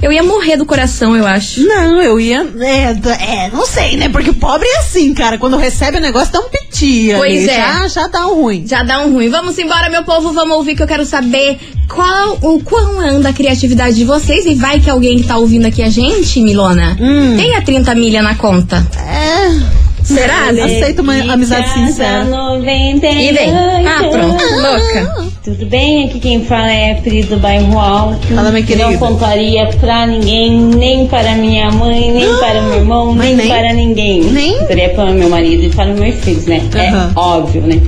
Eu 0.00 0.10
ia 0.12 0.22
morrer 0.22 0.56
do 0.56 0.64
coração, 0.66 1.16
eu 1.16 1.26
acho. 1.26 1.62
Não, 1.62 2.00
eu 2.00 2.18
ia. 2.18 2.46
É, 2.60 3.44
é, 3.46 3.50
não 3.52 3.66
sei, 3.66 3.96
né? 3.96 4.08
Porque 4.08 4.32
pobre 4.32 4.66
é 4.66 4.78
assim, 4.78 5.12
cara. 5.14 5.38
Quando 5.38 5.56
recebe 5.56 5.98
o 5.98 6.00
negócio, 6.00 6.32
dá 6.32 6.40
um 6.40 6.48
piti. 6.48 7.12
Pois 7.16 7.46
é. 7.46 7.54
Já, 7.56 7.88
já 7.88 8.06
dá 8.08 8.26
um 8.26 8.34
ruim. 8.34 8.66
Já 8.66 8.82
dá 8.82 9.00
um 9.00 9.12
ruim. 9.12 9.28
Vamos 9.28 9.58
embora, 9.58 9.90
meu 9.90 10.04
povo. 10.04 10.32
Vamos 10.32 10.56
ouvir 10.56 10.74
que 10.74 10.82
eu 10.82 10.86
quero 10.86 11.04
saber 11.04 11.58
qual 11.94 12.38
o 12.42 12.60
quão 12.62 13.00
anda 13.00 13.28
a 13.28 13.32
criatividade 13.32 13.96
de 13.96 14.04
vocês. 14.04 14.46
E 14.46 14.54
vai 14.54 14.80
que 14.80 14.90
alguém 14.90 15.16
que 15.18 15.24
tá 15.24 15.36
ouvindo 15.36 15.66
aqui 15.66 15.82
a 15.82 15.90
gente, 15.90 16.40
Milona, 16.40 16.96
Hum. 17.00 17.36
tenha 17.36 17.60
30 17.62 17.94
milha 17.94 18.22
na 18.22 18.34
conta. 18.34 18.86
É. 18.98 19.82
Será? 20.02 20.48
Aceita 20.50 21.00
uma 21.00 21.14
amizade 21.32 21.68
sincera. 21.72 22.26
E 22.64 23.32
vem. 23.32 23.50
Ah, 23.86 24.08
pronto. 24.10 24.44
Louca. 24.60 25.32
Tudo 25.44 25.66
bem? 25.66 26.04
Aqui 26.06 26.18
quem 26.18 26.44
fala 26.44 26.70
é 26.72 26.92
a 26.92 26.94
Pri 26.96 27.22
do 27.22 27.36
Bairro 27.36 27.78
Alto. 27.78 28.26
Fala, 28.34 28.50
minha 28.50 28.64
querida. 28.64 28.90
Não 28.90 28.96
contaria 28.98 29.66
pra 29.80 30.06
ninguém, 30.06 30.58
nem 30.60 31.06
para 31.06 31.34
minha 31.36 31.70
mãe, 31.70 32.10
nem 32.12 32.36
para 32.36 32.62
meu 32.62 32.74
irmão, 32.78 33.14
nem, 33.14 33.36
nem? 33.36 33.48
para 33.48 33.72
ninguém. 33.72 34.22
Nem? 34.24 34.58
Contaria 34.58 34.88
para 34.90 35.10
meu 35.12 35.28
marido 35.28 35.64
e 35.64 35.70
para 35.70 35.94
meus 35.94 36.16
filhos, 36.16 36.46
né? 36.46 36.62
Aham. 36.74 37.12
É 37.14 37.18
óbvio, 37.18 37.62
né? 37.62 37.80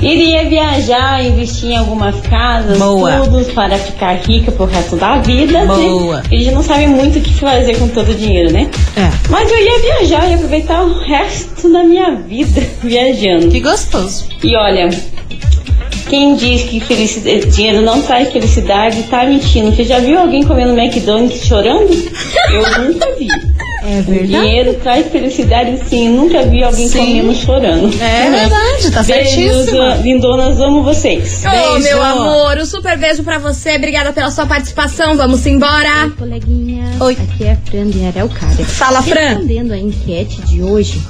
Iria 0.00 0.48
viajar, 0.48 1.24
investir 1.24 1.70
em 1.70 1.76
algumas 1.76 2.20
casas, 2.22 2.78
Boa. 2.78 3.20
tudo 3.20 3.44
para 3.54 3.78
ficar 3.78 4.14
rica 4.16 4.52
pro 4.52 4.66
resto 4.66 4.96
da 4.96 5.18
vida. 5.18 5.64
Boa. 5.64 6.16
Né? 6.16 6.22
A 6.30 6.34
gente 6.34 6.50
não 6.50 6.62
sabe 6.62 6.86
muito 6.86 7.18
o 7.18 7.22
que 7.22 7.32
fazer 7.34 7.78
com 7.78 7.88
todo 7.88 8.10
o 8.10 8.14
dinheiro, 8.14 8.52
né? 8.52 8.68
É. 8.96 9.10
Mas 9.30 9.50
eu 9.50 9.58
ia 9.58 9.78
viajar 9.80 10.30
e 10.30 10.34
aproveitar 10.34 10.82
o 10.82 10.98
resto 11.00 11.72
da 11.72 11.84
minha 11.84 12.14
vida 12.14 12.60
viajando. 12.82 13.48
Que 13.48 13.60
gostoso. 13.60 14.26
E 14.42 14.54
olha, 14.56 14.90
quem 16.08 16.36
diz 16.36 16.64
que 16.64 16.80
felicidade, 16.80 17.46
dinheiro 17.46 17.82
não 17.82 18.02
traz 18.02 18.30
felicidade, 18.30 19.04
tá 19.04 19.24
mentindo. 19.24 19.74
Você 19.74 19.84
já 19.84 20.00
viu 20.00 20.18
alguém 20.18 20.44
comendo 20.44 20.78
McDonald's 20.78 21.46
chorando? 21.46 21.92
Eu 22.52 22.84
nunca 22.84 23.14
vi. 23.16 23.28
É 23.86 24.00
verdade. 24.00 24.26
Dinheiro 24.28 24.74
traz 24.82 25.06
felicidade 25.08 25.78
sim. 25.88 26.08
Nunca 26.08 26.42
vi 26.44 26.62
alguém 26.64 26.88
Sim. 26.88 26.98
comendo 26.98 27.34
chorando. 27.34 27.94
É 28.02 28.30
verdade, 28.30 28.90
tá 28.90 29.02
Beijos, 29.02 29.32
certíssima. 29.34 29.94
lindonas, 29.96 30.58
amo 30.60 30.82
vocês. 30.82 31.42
Ô, 31.44 31.50
Beijo. 31.50 31.82
meu 31.88 32.02
amor, 32.02 32.56
um 32.58 32.64
super 32.66 32.96
beijo 32.98 33.22
pra 33.22 33.38
você. 33.38 33.76
Obrigada 33.76 34.12
pela 34.12 34.30
sua 34.30 34.46
participação. 34.46 35.16
Vamos 35.16 35.44
embora. 35.46 36.10
Coleguinha, 36.18 36.84
Oi. 37.00 37.12
aqui 37.20 37.44
é 37.44 37.52
a 37.52 37.56
Fran 37.56 37.88
de 37.90 38.04
Araucária. 38.06 38.64
Fala, 38.64 39.02
Fran. 39.02 39.20
Respondendo 39.20 39.72
a 39.72 39.78
enquete 39.78 40.40
de 40.42 40.62
hoje, 40.62 41.00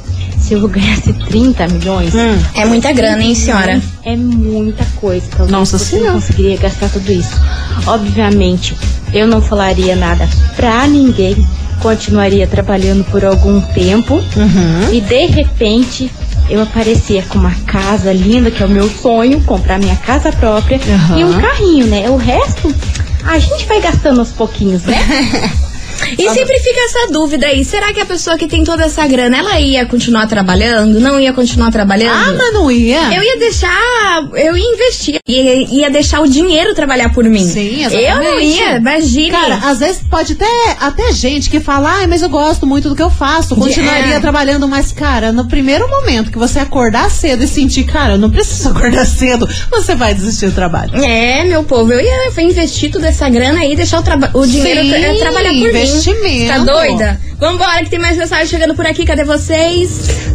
se 0.40 0.54
eu 0.54 0.66
ganhasse 0.68 1.12
30 1.12 1.68
milhões, 1.68 2.12
É 2.56 2.64
muita 2.64 2.92
grana, 2.92 3.22
hein, 3.22 3.34
senhora? 3.34 3.80
é 4.04 4.16
muita 4.16 4.84
coisa. 5.00 5.26
Talvez 5.30 5.50
Nossa 5.50 5.78
você 5.78 5.84
Senhora. 5.96 6.12
não 6.12 6.20
conseguiria 6.20 6.56
gastar 6.56 6.88
tudo 6.90 7.12
isso. 7.12 7.40
Obviamente, 7.86 8.74
eu 9.14 9.26
não 9.26 9.40
falaria 9.40 9.94
nada 9.94 10.28
pra 10.56 10.87
ninguém. 10.87 11.37
Continuaria 11.80 12.47
trabalhando 12.47 13.04
por 13.04 13.25
algum 13.25 13.61
tempo. 13.61 14.21
E 14.92 15.00
de 15.00 15.26
repente, 15.26 16.11
eu 16.50 16.62
aparecia 16.62 17.23
com 17.23 17.38
uma 17.38 17.54
casa 17.66 18.12
linda, 18.12 18.50
que 18.50 18.62
é 18.62 18.66
o 18.66 18.68
meu 18.68 18.88
sonho, 18.88 19.40
comprar 19.42 19.78
minha 19.78 19.97
casa 19.97 20.33
própria. 20.33 20.78
Aham. 20.78 21.18
E 21.18 21.25
um 21.25 21.40
carrinho, 21.40 21.87
né? 21.87 22.09
O 22.11 22.16
resto, 22.16 22.75
a 23.25 23.38
gente 23.38 23.66
vai 23.66 23.80
gastando 23.80 24.18
aos 24.18 24.30
pouquinhos, 24.30 24.83
né? 24.83 24.97
E 26.18 26.28
sempre 26.30 26.58
fica 26.60 26.80
essa 26.80 27.12
dúvida 27.12 27.46
aí. 27.46 27.64
Será 27.64 27.92
que 27.92 28.00
a 28.00 28.06
pessoa 28.06 28.36
que 28.36 28.46
tem 28.46 28.64
toda 28.64 28.84
essa 28.84 29.06
grana, 29.06 29.36
ela 29.38 29.60
ia 29.60 29.86
continuar 29.86 30.26
trabalhando? 30.26 31.00
Não 31.00 31.18
ia 31.18 31.32
continuar 31.32 31.70
trabalhando? 31.70 32.14
Ah, 32.14 32.34
mas 32.36 32.52
não 32.52 32.70
ia. 32.70 33.14
Eu 33.14 33.22
ia 33.22 33.38
deixar, 33.38 34.28
eu 34.34 34.56
ia 34.56 34.72
investir, 34.74 35.18
ia, 35.28 35.54
ia 35.72 35.90
deixar 35.90 36.20
o 36.20 36.28
dinheiro 36.28 36.74
trabalhar 36.74 37.12
por 37.12 37.24
mim. 37.24 37.44
Sim, 37.46 37.82
Eu 37.84 37.90
não 37.90 37.98
exatamente. 38.00 38.56
ia, 38.58 38.76
imagine. 38.76 39.30
Cara, 39.30 39.54
às 39.64 39.78
vezes 39.80 40.02
pode 40.08 40.34
ter 40.34 40.46
até 40.80 41.12
gente 41.12 41.48
que 41.50 41.60
fala, 41.60 41.90
ai, 41.98 42.06
mas 42.06 42.22
eu 42.22 42.28
gosto 42.28 42.66
muito 42.66 42.88
do 42.88 42.96
que 42.96 43.02
eu 43.02 43.10
faço, 43.10 43.56
continuaria 43.56 44.14
É. 44.16 44.20
trabalhando, 44.20 44.66
mas, 44.68 44.92
cara, 44.92 45.32
no 45.32 45.46
primeiro 45.46 45.88
momento 45.88 46.30
que 46.30 46.38
você 46.38 46.58
acordar 46.58 47.10
cedo 47.10 47.42
e 47.44 47.48
sentir, 47.48 47.84
cara, 47.84 48.14
eu 48.14 48.18
não 48.18 48.30
preciso 48.30 48.68
acordar 48.76 49.04
cedo, 49.06 49.48
você 49.70 49.94
vai 49.94 50.14
desistir 50.14 50.46
do 50.46 50.52
trabalho. 50.52 50.94
É, 51.04 51.44
meu 51.44 51.62
povo, 51.64 51.92
eu 51.92 52.00
ia 52.00 52.42
investir 52.42 52.90
toda 52.90 53.08
essa 53.08 53.28
grana 53.28 53.60
aí 53.60 53.72
e 53.72 53.76
deixar 53.76 54.00
o, 54.00 54.38
o 54.40 54.46
dinheiro 54.46 54.80
Sim, 54.82 54.90
tra- 54.90 55.14
trabalhar 55.18 55.50
por 55.50 55.72
mim. 55.72 55.86
Investimento. 55.96 56.52
Tá 56.52 56.58
doida? 56.58 57.20
Vambora, 57.38 57.84
que 57.84 57.90
tem 57.90 57.98
mais 57.98 58.16
mensagem 58.16 58.46
chegando 58.46 58.74
por 58.74 58.86
aqui. 58.86 59.04
Cadê 59.04 59.24
vocês? 59.24 59.90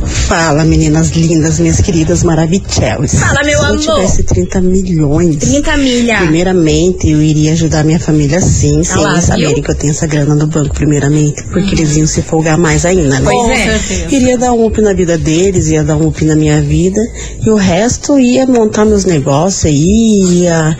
Fala, 0.05 0.63
meninas 0.63 1.09
lindas, 1.09 1.59
minhas 1.59 1.81
queridas 1.81 2.23
maravilhosas. 2.23 3.15
Fala, 3.19 3.43
meu 3.43 3.59
Se 3.59 3.65
amor. 3.65 3.75
eu 3.75 3.95
tivesse 3.95 4.23
30 4.23 4.61
milhões. 4.61 5.37
30 5.37 5.77
milha. 5.77 6.17
Primeiramente, 6.19 7.09
eu 7.09 7.21
iria 7.21 7.53
ajudar 7.53 7.83
minha 7.83 7.99
família 7.99 8.39
sim, 8.41 8.83
sem 8.83 9.01
lá, 9.01 9.13
eles 9.13 9.25
saberem 9.25 9.55
viu? 9.55 9.63
que 9.63 9.71
eu 9.71 9.75
tenho 9.75 9.91
essa 9.91 10.05
grana 10.07 10.35
no 10.35 10.47
banco, 10.47 10.73
primeiramente, 10.75 11.43
porque 11.45 11.75
eles 11.75 11.95
iam 11.95 12.05
se 12.07 12.21
folgar 12.21 12.57
mais 12.57 12.85
ainda, 12.85 13.19
né? 13.19 13.21
Pois 13.23 13.37
Com 13.37 13.51
é. 13.51 13.79
certeza. 13.79 14.15
Iria 14.15 14.37
dar 14.37 14.53
um 14.53 14.65
up 14.65 14.81
na 14.81 14.93
vida 14.93 15.17
deles, 15.17 15.67
ia 15.67 15.83
dar 15.83 15.95
um 15.95 16.07
up 16.07 16.23
na 16.25 16.35
minha 16.35 16.61
vida, 16.61 17.01
e 17.45 17.49
o 17.49 17.55
resto 17.55 18.19
ia 18.19 18.45
montar 18.45 18.85
meus 18.85 19.05
negócios 19.05 19.65
aí, 19.65 20.43
ia 20.43 20.77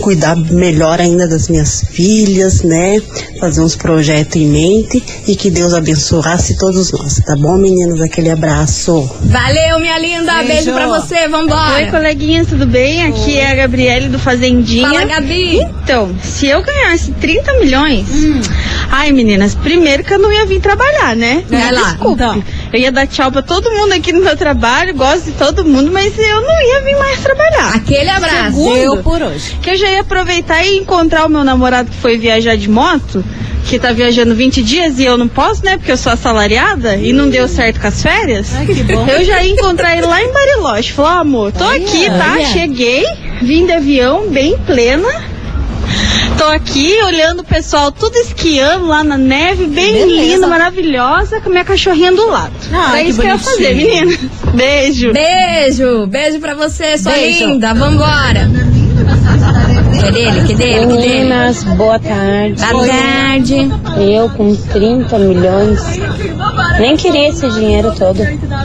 cuidar 0.00 0.36
melhor 0.36 1.00
ainda 1.00 1.26
das 1.26 1.48
minhas 1.48 1.82
filhas, 1.90 2.62
né? 2.62 3.00
Fazer 3.40 3.60
uns 3.60 3.76
projetos 3.76 4.36
em 4.36 4.46
mente 4.46 5.02
e 5.26 5.36
que 5.36 5.50
Deus 5.50 5.72
abençoasse 5.74 6.56
todos 6.58 6.92
nós, 6.92 7.16
tá 7.26 7.36
bom, 7.36 7.56
meninas? 7.56 8.00
Aquele 8.00 8.30
abraço. 8.30 9.08
Valeu, 9.22 9.78
minha 9.80 9.98
linda. 9.98 10.32
Beijo, 10.42 10.46
Beijo. 10.46 10.72
pra 10.72 10.86
você. 10.88 11.28
Vambora. 11.28 11.74
Oi, 11.84 11.90
coleguinhas, 11.90 12.46
tudo 12.48 12.66
bem? 12.66 13.04
Aqui 13.06 13.36
é 13.38 13.52
a 13.52 13.54
Gabriele 13.54 14.08
do 14.08 14.18
Fazendinha. 14.18 14.88
Fala, 14.88 15.04
Gabi. 15.04 15.60
Então, 15.82 16.14
se 16.22 16.46
eu 16.46 16.62
ganhasse 16.62 17.10
30 17.12 17.52
milhões. 17.54 18.06
Hum. 18.10 18.40
Ai, 18.90 19.12
meninas, 19.12 19.54
primeiro 19.54 20.04
que 20.04 20.14
eu 20.14 20.18
não 20.18 20.32
ia 20.32 20.46
vir 20.46 20.60
trabalhar, 20.60 21.16
né? 21.16 21.42
Vai 21.48 21.72
lá, 21.72 21.90
Desculpe. 21.90 22.14
então. 22.22 22.44
Eu 22.72 22.80
ia 22.80 22.92
dar 22.92 23.06
tchau 23.06 23.30
pra 23.30 23.42
todo 23.42 23.70
mundo 23.70 23.92
aqui 23.92 24.12
no 24.12 24.20
meu 24.22 24.36
trabalho, 24.36 24.94
gosto 24.94 25.24
de 25.26 25.32
todo 25.32 25.64
mundo, 25.64 25.90
mas 25.92 26.16
eu 26.18 26.42
não 26.42 26.62
ia 26.62 26.80
vir 26.82 26.96
mais 26.98 27.20
trabalhar. 27.20 27.74
Aquele 27.74 28.10
abraço. 28.10 28.56
Deu 28.56 29.02
por 29.02 29.22
hoje. 29.22 29.56
Que 29.62 29.70
eu 29.70 29.76
já 29.76 29.83
ia 29.92 30.00
aproveitar 30.00 30.64
e 30.64 30.76
encontrar 30.78 31.26
o 31.26 31.28
meu 31.28 31.44
namorado 31.44 31.90
que 31.90 31.96
foi 31.96 32.16
viajar 32.18 32.56
de 32.56 32.68
moto, 32.68 33.24
que 33.66 33.78
tá 33.78 33.92
viajando 33.92 34.34
20 34.34 34.62
dias 34.62 34.98
e 34.98 35.04
eu 35.04 35.16
não 35.16 35.26
posso, 35.28 35.64
né? 35.64 35.76
Porque 35.76 35.90
eu 35.92 35.96
sou 35.96 36.12
assalariada 36.12 36.96
e 36.96 37.12
não 37.12 37.28
deu 37.30 37.48
certo 37.48 37.80
com 37.80 37.86
as 37.86 38.02
férias. 38.02 38.48
Ai, 38.54 38.66
que 38.66 38.82
bom. 38.82 39.06
Eu 39.08 39.24
já 39.24 39.42
ia 39.42 39.52
encontrar 39.52 39.96
ele 39.96 40.06
lá 40.06 40.22
em 40.22 40.30
Bariloche. 40.32 40.92
Falou, 40.92 41.10
"Ó, 41.10 41.14
amor, 41.20 41.52
tô 41.52 41.64
aqui, 41.64 42.06
tá? 42.06 42.32
olha. 42.34 42.46
Cheguei, 42.46 43.04
vim 43.42 43.64
de 43.66 43.72
avião, 43.72 44.28
bem 44.28 44.56
plena. 44.66 45.08
Tô 46.36 46.44
aqui 46.46 46.98
olhando 47.04 47.40
o 47.40 47.44
pessoal 47.44 47.92
tudo 47.92 48.16
esquiando 48.16 48.86
lá 48.86 49.04
na 49.04 49.16
neve, 49.16 49.66
bem 49.66 49.92
Beleza. 49.94 50.34
linda, 50.34 50.46
maravilhosa, 50.48 51.40
com 51.40 51.48
a 51.48 51.52
minha 51.52 51.64
cachorrinha 51.64 52.12
do 52.12 52.28
lado. 52.28 52.52
Era 52.72 53.02
que 53.04 53.08
isso 53.10 53.20
que 53.20 53.26
eu 53.26 53.30
ia 53.30 53.38
fazer, 53.38 53.74
menina. 53.74 54.18
Beijo. 54.52 55.12
Beijo. 55.12 56.06
Beijo 56.08 56.40
pra 56.40 56.54
você, 56.54 56.98
sua 56.98 57.12
Beijo. 57.12 57.46
linda. 57.46 57.72
Vambora. 57.72 58.50
Que 60.04 60.12
dele, 60.12 60.42
que 60.46 60.54
dele, 60.54 60.86
que 60.86 60.86
dele. 60.86 60.86
Meninas, 60.86 61.64
boa 61.64 61.98
tarde. 61.98 62.62
Boa 62.70 62.86
tarde. 62.86 63.70
Eu 63.98 64.28
com 64.28 64.54
30 64.54 65.18
milhões, 65.18 65.80
nem 66.78 66.94
queria 66.94 67.30
esse 67.30 67.48
dinheiro 67.48 67.90
todo. 67.96 68.20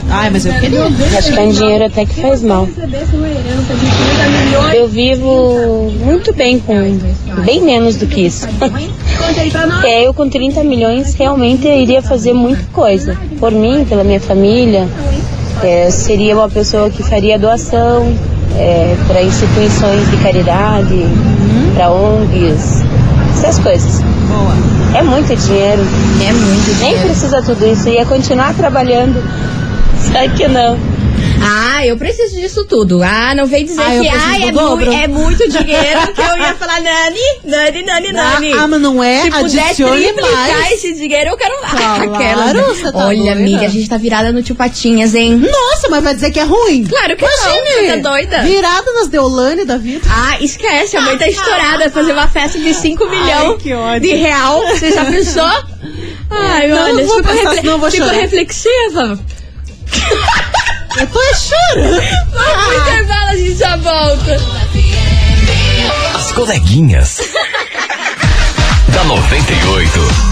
Ai, 0.10 0.29
mas 0.29 0.46
eu 0.46 0.53
queria. 0.53 0.84
Acho 1.17 1.31
que 1.31 1.39
é 1.39 1.43
um 1.43 1.51
dinheiro 1.51 1.86
até 1.86 2.05
que 2.05 2.22
faz 2.22 2.43
mal. 2.43 2.67
Eu 4.74 4.88
vivo 4.89 5.89
muito 6.03 6.34
bem 6.34 6.60
com 6.60 7.00
bem 7.46 7.62
menos 7.62 7.96
do 7.96 8.05
que 8.05 8.22
isso. 8.25 8.48
É, 9.84 10.08
eu 10.08 10.13
com 10.13 10.29
30 10.29 10.63
milhões 10.63 11.13
realmente 11.13 11.67
iria 11.67 12.01
fazer 12.01 12.34
muita 12.34 12.63
coisa. 12.72 13.17
Por 13.39 13.51
mim, 13.51 13.86
pela 13.88 14.03
minha 14.03 14.19
família, 14.19 14.88
É, 15.62 15.89
seria 15.89 16.36
uma 16.36 16.50
pessoa 16.50 16.89
que 16.89 17.03
faria 17.03 17.38
doação 17.38 18.13
para 19.08 19.24
instituições 19.24 20.10
de 20.12 20.18
caridade, 20.18 21.06
para 21.75 21.91
ONGs, 21.91 22.84
essas 23.34 23.60
coisas. 23.60 24.01
É 24.94 25.03
muito 25.03 25.36
dinheiro. 25.36 25.82
É 26.27 26.34
muito 26.34 26.79
Nem 26.79 27.00
precisa 27.00 27.41
tudo 27.41 27.65
isso. 27.65 27.88
Ia 27.89 28.06
continuar 28.06 28.53
trabalhando. 28.53 29.24
Só 30.01 30.27
que 30.36 30.48
não. 30.48 30.77
Ah, 31.42 31.86
eu 31.86 31.98
preciso 31.98 32.36
disso 32.36 32.66
tudo. 32.66 33.02
Ah, 33.02 33.34
não 33.36 33.46
vem 33.46 33.66
dizer 33.66 33.82
Ah, 33.82 34.02
que 34.02 34.08
ah, 34.10 34.48
é, 34.48 34.52
mu- 34.52 34.82
é 34.94 35.08
muito 35.08 35.48
dinheiro 35.50 36.14
que 36.14 36.22
eu 36.22 36.38
ia 36.38 36.54
falar 36.56 36.82
Nani, 36.82 37.20
Nani, 37.46 37.84
Nani, 37.84 38.12
Nani. 38.12 38.54
Ah, 38.54 38.68
mas 38.68 38.82
não 38.82 39.04
é? 39.04 39.22
Se 39.24 39.32
puder 39.32 39.64
Adicione 39.66 40.04
triplicar 40.04 40.48
mais. 40.48 40.72
esse 40.74 40.94
dinheiro, 40.94 41.30
eu 41.32 41.38
quero. 41.38 41.56
Claro, 41.60 42.54
né? 42.54 42.64
você 42.68 42.92
tá 42.92 43.06
Olha, 43.08 43.18
doida. 43.18 43.32
amiga, 43.32 43.66
a 43.66 43.70
gente 43.70 43.90
tá 43.90 43.98
virada 43.98 44.32
no 44.32 44.44
tio 44.44 44.56
Patinhas, 44.56 45.16
hein? 45.16 45.38
Nossa, 45.38 45.90
mas 45.90 46.04
vai 46.04 46.14
dizer 46.14 46.32
que 46.32 46.40
é 46.40 46.44
ruim? 46.44 46.84
Claro 46.86 47.16
que 47.16 47.26
não, 47.26 47.32
Imagine. 47.56 47.88
você 47.88 48.02
tá 48.02 48.10
doida? 48.10 48.42
Virada 48.44 48.94
nas 48.94 49.08
Deolane 49.08 49.66
da 49.66 49.78
vida. 49.78 50.06
Ah, 50.10 50.38
esquece, 50.42 50.98
a 50.98 51.02
mãe 51.02 51.18
tá 51.18 51.28
estourada. 51.28 51.90
Fazer 51.90 52.12
uma 52.12 52.28
festa 52.28 52.60
de 52.60 52.74
5 52.74 53.06
milhões 53.10 54.02
de 54.02 54.14
real. 54.16 54.62
Você 54.68 54.92
já 54.92 55.06
pensou? 55.06 55.44
Ai, 56.32 56.68
Não, 56.68 56.78
olha, 56.84 56.94
não 56.94 57.06
vou 57.06 57.18
ficou, 57.24 57.34
pensar, 57.36 57.66
eu 57.66 57.80
vou 57.80 57.90
chorar. 57.92 58.12
reflexiva. 58.14 59.20
Eu 61.00 61.08
tô 61.08 61.20
chorando. 61.36 62.01
Vamos 62.32 62.65
pro 62.65 62.82
intervalo, 62.82 63.29
a 63.29 63.36
gente 63.38 63.56
já 63.56 63.75
volta. 63.77 64.38
As 66.15 66.32
coleguinhas. 66.34 67.18
da 68.94 69.03
98. 69.06 70.29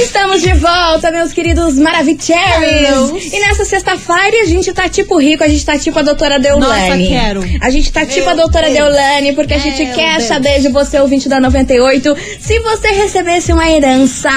Estamos 0.00 0.42
de 0.42 0.52
volta, 0.54 1.10
meus 1.12 1.32
queridos 1.32 1.78
Maravicheries. 1.78 3.32
E 3.32 3.38
nessa 3.40 3.64
sexta-feira 3.64 4.42
a 4.42 4.46
gente 4.46 4.72
tá 4.72 4.88
tipo 4.88 5.16
rico, 5.20 5.44
a 5.44 5.48
gente 5.48 5.64
tá 5.64 5.78
tipo 5.78 5.96
a 5.98 6.02
doutora 6.02 6.38
Deolane. 6.40 7.08
Nossa, 7.08 7.20
quero. 7.24 7.44
A 7.60 7.70
gente 7.70 7.92
tá 7.92 8.04
tipo 8.04 8.22
Meu 8.22 8.30
a 8.30 8.34
doutora 8.34 8.66
Deus. 8.66 8.76
Deolane, 8.78 9.32
porque 9.34 9.54
a 9.54 9.58
gente 9.58 9.84
Meu 9.84 9.94
quer 9.94 10.16
Deus. 10.16 10.28
saber 10.28 10.60
de 10.60 10.68
você, 10.68 10.98
ouvinte 10.98 11.28
da 11.28 11.38
98, 11.38 12.16
se 12.40 12.58
você 12.58 12.88
recebesse 12.88 13.52
uma 13.52 13.70
herança 13.70 14.30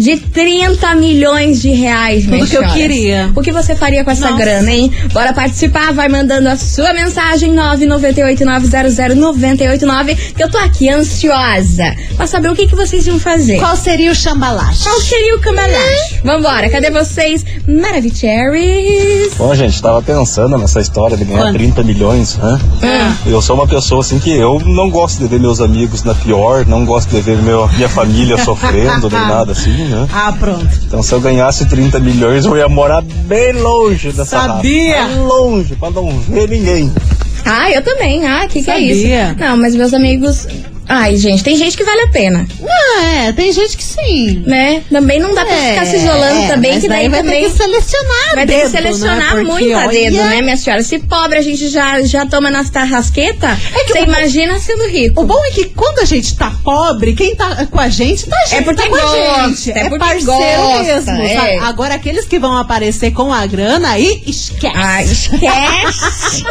de 0.00 0.16
30 0.16 0.94
milhões 0.94 1.60
de 1.60 1.72
reais, 1.72 2.24
Tudo 2.24 2.46
que 2.46 2.56
eu 2.56 2.66
queria. 2.68 3.30
O 3.36 3.42
que 3.42 3.52
você 3.52 3.76
faria 3.76 4.02
com 4.02 4.10
essa 4.10 4.30
Nossa. 4.30 4.42
grana, 4.42 4.72
hein? 4.72 4.90
Bora 5.12 5.34
participar, 5.34 5.92
vai 5.92 6.08
mandando 6.08 6.48
a 6.48 6.56
sua 6.56 6.94
mensagem 6.94 7.54
998-900-989, 7.54 10.16
que 10.34 10.42
eu 10.42 10.50
tô 10.50 10.56
aqui 10.56 10.88
ansiosa 10.88 11.94
pra 12.16 12.26
saber 12.26 12.50
o 12.50 12.54
que, 12.54 12.66
que 12.66 12.74
vocês 12.74 13.06
iam 13.06 13.18
fazer. 13.18 13.58
Qual 13.58 13.76
seria 13.76 14.10
o 14.10 14.14
chambalache? 14.14 14.84
Qual 14.84 14.98
seria 15.02 15.36
o 15.36 15.40
cambalacho? 15.40 16.14
Vambora, 16.24 16.70
cadê 16.70 16.90
vocês? 16.90 17.44
Maravicheries. 17.68 19.34
Bom, 19.36 19.54
gente, 19.54 19.82
tava 19.82 20.00
pensando 20.00 20.56
nessa 20.56 20.80
história 20.80 21.14
de 21.14 21.24
ganhar 21.24 21.42
Quanto? 21.42 21.58
30 21.58 21.82
milhões, 21.82 22.38
né? 22.38 22.58
Eu 23.26 23.42
sou 23.42 23.54
uma 23.54 23.68
pessoa 23.68 24.00
assim 24.00 24.18
que 24.18 24.30
eu 24.30 24.58
não 24.60 24.88
gosto 24.88 25.18
de 25.18 25.26
ver 25.26 25.38
meus 25.38 25.60
amigos 25.60 26.04
na 26.04 26.14
pior, 26.14 26.64
não 26.64 26.86
gosto 26.86 27.10
de 27.10 27.20
ver 27.20 27.36
meu, 27.42 27.68
minha 27.68 27.88
família 27.88 28.38
sofrendo, 28.44 29.10
nem 29.10 29.20
nada 29.20 29.52
assim, 29.52 29.89
né? 29.90 30.08
Ah, 30.12 30.32
pronto. 30.38 30.68
Então 30.86 31.02
se 31.02 31.12
eu 31.12 31.20
ganhasse 31.20 31.66
30 31.66 31.98
milhões, 32.00 32.44
eu 32.44 32.56
ia 32.56 32.68
morar 32.68 33.02
bem 33.02 33.52
longe 33.52 34.08
dessa 34.12 34.40
Sabia. 34.40 35.06
longe, 35.18 35.74
pra 35.76 35.90
não 35.90 36.18
ver 36.20 36.48
ninguém. 36.48 36.92
Ah, 37.44 37.70
eu 37.70 37.82
também. 37.82 38.26
Ah, 38.26 38.46
que 38.48 38.62
que 38.62 38.70
é 38.70 38.78
isso? 38.78 39.36
Não, 39.38 39.56
mas 39.56 39.74
meus 39.74 39.92
amigos. 39.94 40.46
Ai, 40.92 41.16
gente, 41.16 41.44
tem 41.44 41.56
gente 41.56 41.76
que 41.76 41.84
vale 41.84 42.00
a 42.00 42.08
pena, 42.08 42.48
Não, 42.58 43.02
é, 43.04 43.32
tem 43.32 43.52
gente 43.52 43.76
que 43.76 43.84
sim. 43.84 44.42
né? 44.44 44.82
Também 44.90 45.20
não 45.20 45.32
dá 45.32 45.44
pra 45.44 45.54
ficar 45.56 45.86
se 45.86 45.96
isolando 45.98 46.40
é, 46.40 46.48
também, 46.48 46.72
mas 46.72 46.82
que 46.82 46.88
daí, 46.88 47.08
vai 47.08 47.20
também. 47.22 47.44
ter 47.44 47.50
que 47.50 47.56
selecionar 47.56 48.34
Vai 48.34 48.46
ter 48.46 48.60
que 48.62 48.68
selecionar 48.70 49.36
né? 49.36 49.42
muito 49.44 49.76
a 49.76 49.86
dedo, 49.86 50.16
olha, 50.16 50.28
né, 50.30 50.42
minha 50.42 50.56
senhora? 50.56 50.82
Se 50.82 50.98
pobre 50.98 51.38
a 51.38 51.42
gente 51.42 51.68
já, 51.68 52.00
já 52.02 52.26
toma 52.26 52.50
nas 52.50 52.70
tarrasquetas, 52.70 53.56
É 53.72 53.84
você 53.86 54.00
o- 54.00 54.04
imagina 54.04 54.58
sendo 54.58 54.88
rico. 54.88 55.20
O 55.20 55.24
bom 55.24 55.40
é 55.44 55.50
que 55.52 55.66
quando 55.66 56.00
a 56.00 56.04
gente 56.04 56.34
tá 56.36 56.52
pobre, 56.64 57.14
quem 57.14 57.36
tá 57.36 57.66
com 57.66 57.78
a 57.78 57.88
gente 57.88 58.26
tá, 58.26 58.36
É 58.50 58.60
porque 58.62 58.82
tá 58.82 58.88
com 58.88 58.96
a 58.96 59.00
gosta, 59.00 59.48
gente. 59.48 59.70
é 59.72 59.78
É, 59.78 59.82
porque 59.84 59.98
parceiro 59.98 60.26
gosta, 60.26 61.12
mesmo. 61.12 61.22
é. 61.22 61.34
sabe? 61.36 61.56
Agora, 61.58 61.94
aqueles 61.94 62.26
que 62.26 62.38
vão 62.40 62.56
aparecer 62.56 63.12
com 63.12 63.32
a 63.32 63.46
grana 63.46 63.90
aí, 63.90 64.24
esquece. 64.26 64.74
Ah, 64.76 65.02
esquece! 65.04 66.44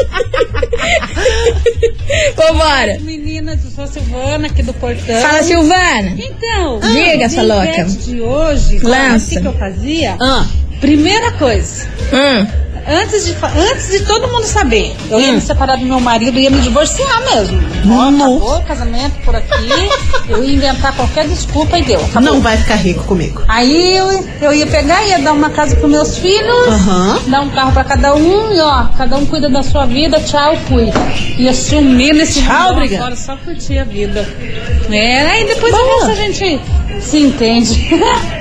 Vambora! 2.36 2.98
Meninas, 3.02 3.64
eu 3.66 3.72
sou 3.72 3.84
a 3.84 3.88
Silvana 4.30 4.48
aqui 4.48 4.62
do 4.64 4.74
Portão. 4.76 5.22
Fala, 5.22 5.42
Silvana! 5.44 6.14
Então, 6.18 6.80
Diga, 6.80 7.26
a 7.26 7.30
sua 7.30 7.44
louca. 7.44 7.84
de 7.86 8.22
hoje, 8.22 8.80
Lança. 8.80 9.26
o 9.26 9.30
que, 9.30 9.42
que 9.42 9.48
eu 9.48 9.54
fazia? 9.54 10.16
Ah, 10.20 10.46
Primeira 10.80 11.32
coisa, 11.34 11.88
Hum. 12.14 12.48
Antes 12.88 13.26
de, 13.26 13.36
antes 13.72 13.88
de 13.90 14.06
todo 14.06 14.28
mundo 14.28 14.44
saber, 14.46 14.96
eu 15.10 15.20
ia 15.20 15.32
me 15.34 15.42
separar 15.42 15.78
do 15.78 15.86
meu 15.86 16.00
marido, 16.00 16.40
ia 16.40 16.50
me 16.50 16.60
divorciar 16.62 17.24
mesmo. 17.26 17.60
Ó, 17.92 18.08
acabou 18.10 18.58
o 18.58 18.64
casamento 18.64 19.16
por 19.24 19.36
aqui, 19.36 19.70
eu 20.30 20.44
ia 20.44 20.56
inventar 20.56 20.96
qualquer 20.96 21.28
desculpa 21.28 21.78
e 21.78 21.84
deu. 21.84 22.00
Acabou. 22.00 22.22
não 22.34 22.42
vai 22.42 22.58
ficar 22.58 22.76
rico 22.76 23.04
comigo. 23.06 23.44
Aí 23.48 23.96
eu, 23.98 24.26
eu 24.42 24.54
ia 24.54 24.68
pegar, 24.68 25.04
ia 25.04 25.20
dar 25.20 25.34
uma 25.34 25.50
casa 25.50 25.76
pros 25.76 25.90
meus 25.90 26.18
filhos, 26.18 26.68
Aham. 26.68 27.20
dar 27.28 27.42
um 27.42 27.50
carro 27.50 27.72
pra 27.72 27.84
cada 27.84 28.16
um 28.16 28.54
e 28.54 28.60
ó, 28.60 28.86
cada 28.98 29.18
um 29.18 29.26
cuida 29.26 29.50
da 29.50 29.64
sua 29.64 29.86
vida, 29.86 30.20
tchau, 30.22 30.56
cuida. 30.68 30.94
Ia 31.38 31.54
sumir 31.54 32.14
nesse 32.14 32.42
Tchau, 32.42 32.72
obrigada. 32.72 33.04
fora, 33.04 33.16
só 33.16 33.36
curtir 33.38 33.78
a 33.78 33.84
vida. 33.84 34.28
É, 34.92 35.22
aí 35.30 35.46
depois 35.46 35.72
Boa. 35.74 36.08
a 36.08 36.16
gente 36.16 36.60
se 37.00 37.18
entende. 37.20 37.90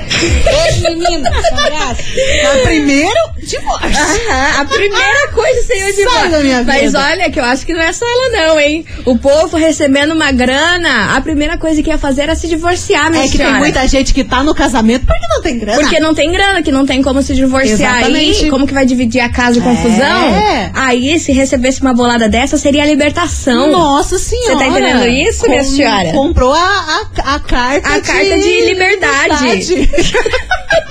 Abraço. 1.52 2.02
Mas 2.44 2.62
primeiro, 2.62 3.10
divórcio. 3.42 3.88
Aham, 3.98 4.60
a 4.60 4.64
primeira 4.64 5.28
coisa 5.34 5.62
seria 5.62 5.92
de 5.92 6.02
Sai 6.04 6.28
da 6.30 6.40
minha 6.40 6.62
Mas 6.64 6.94
olha, 6.94 7.30
que 7.30 7.38
eu 7.40 7.44
acho 7.44 7.64
que 7.66 7.72
não 7.74 7.82
é 7.82 7.92
só 7.92 8.04
ela, 8.06 8.46
não, 8.48 8.60
hein? 8.60 8.84
O 9.04 9.16
povo 9.18 9.56
recebendo 9.56 10.12
uma 10.14 10.30
grana, 10.32 11.16
a 11.16 11.20
primeira 11.20 11.56
coisa 11.58 11.82
que 11.82 11.90
ia 11.90 11.98
fazer 11.98 12.22
era 12.22 12.34
se 12.34 12.48
divorciar, 12.48 13.10
minha 13.10 13.24
É 13.24 13.28
que 13.28 13.36
senhora. 13.36 13.52
tem 13.52 13.60
muita 13.60 13.86
gente 13.88 14.12
que 14.14 14.24
tá 14.24 14.42
no 14.42 14.54
casamento 14.54 15.06
porque 15.06 15.26
não 15.28 15.42
tem 15.42 15.58
grana. 15.58 15.80
Porque 15.80 16.00
não 16.00 16.14
tem 16.14 16.30
grana, 16.32 16.62
que 16.62 16.70
não 16.72 16.86
tem 16.86 17.02
como 17.02 17.22
se 17.22 17.34
divorciar 17.34 17.98
Exatamente. 17.98 18.44
aí, 18.44 18.50
como 18.50 18.66
que 18.66 18.74
vai 18.74 18.84
dividir 18.86 19.20
a 19.20 19.28
casa 19.30 19.58
e 19.58 19.62
confusão? 19.62 20.34
É. 20.34 20.70
Aí, 20.74 21.18
se 21.18 21.32
recebesse 21.32 21.80
uma 21.80 21.94
bolada 21.94 22.28
dessa, 22.28 22.56
seria 22.56 22.82
a 22.82 22.86
libertação. 22.86 23.70
Nossa 23.70 24.18
senhora. 24.18 24.48
Você 24.58 24.64
tá 24.64 24.66
entendendo 24.66 25.06
isso, 25.06 25.48
minha 25.48 25.64
senhora? 25.64 26.12
Comprou 26.12 26.52
a, 26.52 26.58
a, 26.58 27.34
a 27.34 27.38
carta 27.40 27.88
A 27.88 28.00
carta 28.00 28.38
de 28.38 28.60
liberdade. 28.66 29.88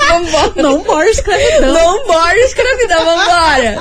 Vambora. 0.07 0.53
Não 0.55 0.83
more 0.83 1.09
escravidão. 1.09 1.73
Não 1.73 2.07
morde 2.07 2.39
escravidão, 2.39 3.05
vambora. 3.05 3.77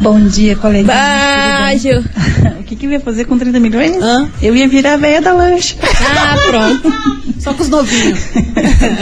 Bom 0.00 0.20
dia, 0.26 0.56
coleguinha. 0.56 1.66
Beijo. 1.68 2.04
O 2.58 2.68
que, 2.68 2.76
que 2.76 2.84
eu 2.84 2.90
ia 2.90 3.00
fazer 3.00 3.24
com 3.24 3.38
30 3.38 3.58
milhões? 3.60 3.96
Hã? 3.96 4.30
Eu 4.42 4.54
ia 4.54 4.68
virar 4.68 4.92
a 4.92 4.96
veia 4.98 5.22
da 5.22 5.32
lancha. 5.32 5.74
Ah, 5.82 6.36
pronto. 6.50 6.92
Só 7.40 7.54
com 7.54 7.62
os 7.62 7.70
novinhos. 7.70 8.18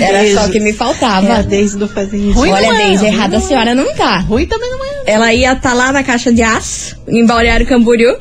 Era 0.01 0.33
só 0.35 0.47
o 0.47 0.53
que 0.53 0.61
me 0.61 0.73
faltava. 0.73 1.27
É 1.27 1.33
a 1.33 1.43
Deise 1.43 1.77
do 1.77 1.89
Fazer 1.89 2.17
Isso. 2.17 2.39
Ruim 2.39 2.53
Olha, 2.53 2.67
é, 2.67 2.87
Deise, 2.87 3.07
errada 3.07 3.39
a 3.39 3.41
não 3.41 3.47
senhora 3.47 3.75
não 3.75 3.93
tá. 3.97 4.19
Ruim 4.21 4.47
também 4.47 4.71
não 4.71 4.85
é. 4.85 5.03
Ela 5.05 5.35
ia 5.35 5.53
estar 5.53 5.75
lá 5.75 5.91
na 5.91 6.05
caixa 6.05 6.33
de 6.33 6.45
aço, 6.45 6.97
em 7.09 7.27
Balneário 7.27 7.67
Camboriú. 7.67 8.17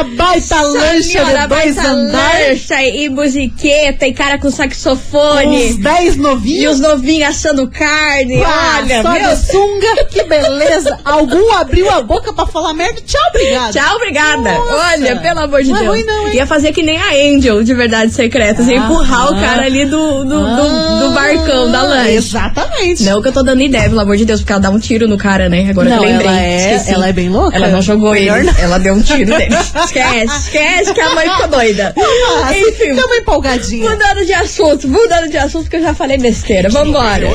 Uma 0.00 0.16
baita 0.16 0.60
lancha 0.62 1.24
de 1.24 1.32
dois 1.48 1.48
baita 1.48 1.88
andares. 1.88 2.68
lancha 2.68 2.82
e 2.84 3.08
musiqueta 3.08 4.06
e 4.06 4.12
cara 4.12 4.38
com 4.38 4.50
saxofone. 4.50 5.74
10 5.74 6.14
E 6.14 6.18
novinhos. 6.18 6.74
os 6.74 6.80
novinhos 6.80 7.28
assando 7.30 7.68
carne. 7.68 8.42
Ah, 8.44 8.80
Olha, 8.82 9.02
só 9.02 9.12
meu. 9.12 9.28
de 9.28 9.36
sunga, 9.46 10.04
que 10.10 10.22
beleza. 10.24 10.98
Algum 11.04 11.52
abriu 11.54 11.90
a 11.90 12.00
boca 12.02 12.32
pra 12.32 12.46
falar 12.46 12.72
merda. 12.74 13.00
Tchau, 13.04 13.20
obrigada. 13.30 13.72
Tchau, 13.72 13.96
obrigada. 13.96 14.52
Nossa. 14.52 14.88
Olha, 14.92 15.16
pelo 15.16 15.40
amor 15.40 15.62
de 15.62 15.70
Não 15.70 15.76
é 15.76 15.80
Deus. 15.80 15.92
ruim 15.94 16.04
não, 16.04 16.28
hein? 16.28 16.34
Ia 16.36 16.46
fazer 16.46 16.72
que 16.72 16.82
nem 16.82 16.96
a 16.98 17.10
Angel 17.34 17.62
de 17.64 17.74
Verdades 17.74 18.14
Secretas. 18.14 18.66
Ia 18.68 18.76
empurrar 18.76 19.32
o 19.32 19.36
Ah. 19.36 19.40
cara 19.40 19.64
ali 19.64 19.84
do, 19.84 20.24
do, 20.24 20.56
do, 20.56 20.98
do 21.00 21.10
barcão 21.14 21.70
da 21.70 21.82
lancha. 21.82 22.10
Exatamente. 22.10 23.02
Não 23.04 23.20
que 23.20 23.28
eu 23.28 23.32
tô 23.32 23.42
dando 23.42 23.62
ideia, 23.62 23.88
pelo 23.88 24.00
amor 24.00 24.16
de 24.16 24.24
Deus, 24.24 24.40
porque 24.40 24.52
ela 24.52 24.60
dá 24.62 24.70
um 24.70 24.78
tiro 24.78 25.06
no 25.08 25.16
cara, 25.18 25.48
né? 25.48 25.66
Agora 25.70 25.90
Não, 25.90 25.98
que 25.98 26.04
eu 26.04 26.08
lembrei. 26.08 26.28
ela 26.28 26.40
é- 26.40 26.84
ela 26.88 27.08
é 27.08 27.12
bem 27.12 27.28
louca? 27.28 27.56
Ela 27.56 27.68
não 27.68 27.82
jogou 27.82 28.14
ele. 28.14 28.28
não. 28.42 28.54
Ela 28.58 28.78
deu 28.78 28.94
um 28.94 29.02
tiro 29.02 29.30
nele. 29.36 29.54
esquece, 29.88 30.36
esquece 30.38 30.94
que 30.94 31.00
a 31.00 31.14
mãe 31.14 31.28
ficou 31.30 31.48
doida. 31.48 31.94
Ah, 32.44 32.56
Enfim. 32.56 32.94
Deu 32.94 33.04
uma 33.06 33.16
empolgadinha. 33.16 33.90
Mudando 33.90 34.24
de 34.24 34.32
assunto, 34.32 34.88
mudando 34.88 35.28
de 35.28 35.36
assunto, 35.36 35.68
que 35.68 35.76
eu 35.76 35.82
já 35.82 35.94
falei 35.94 36.18
besteira. 36.18 36.68
Vambora. 36.68 37.26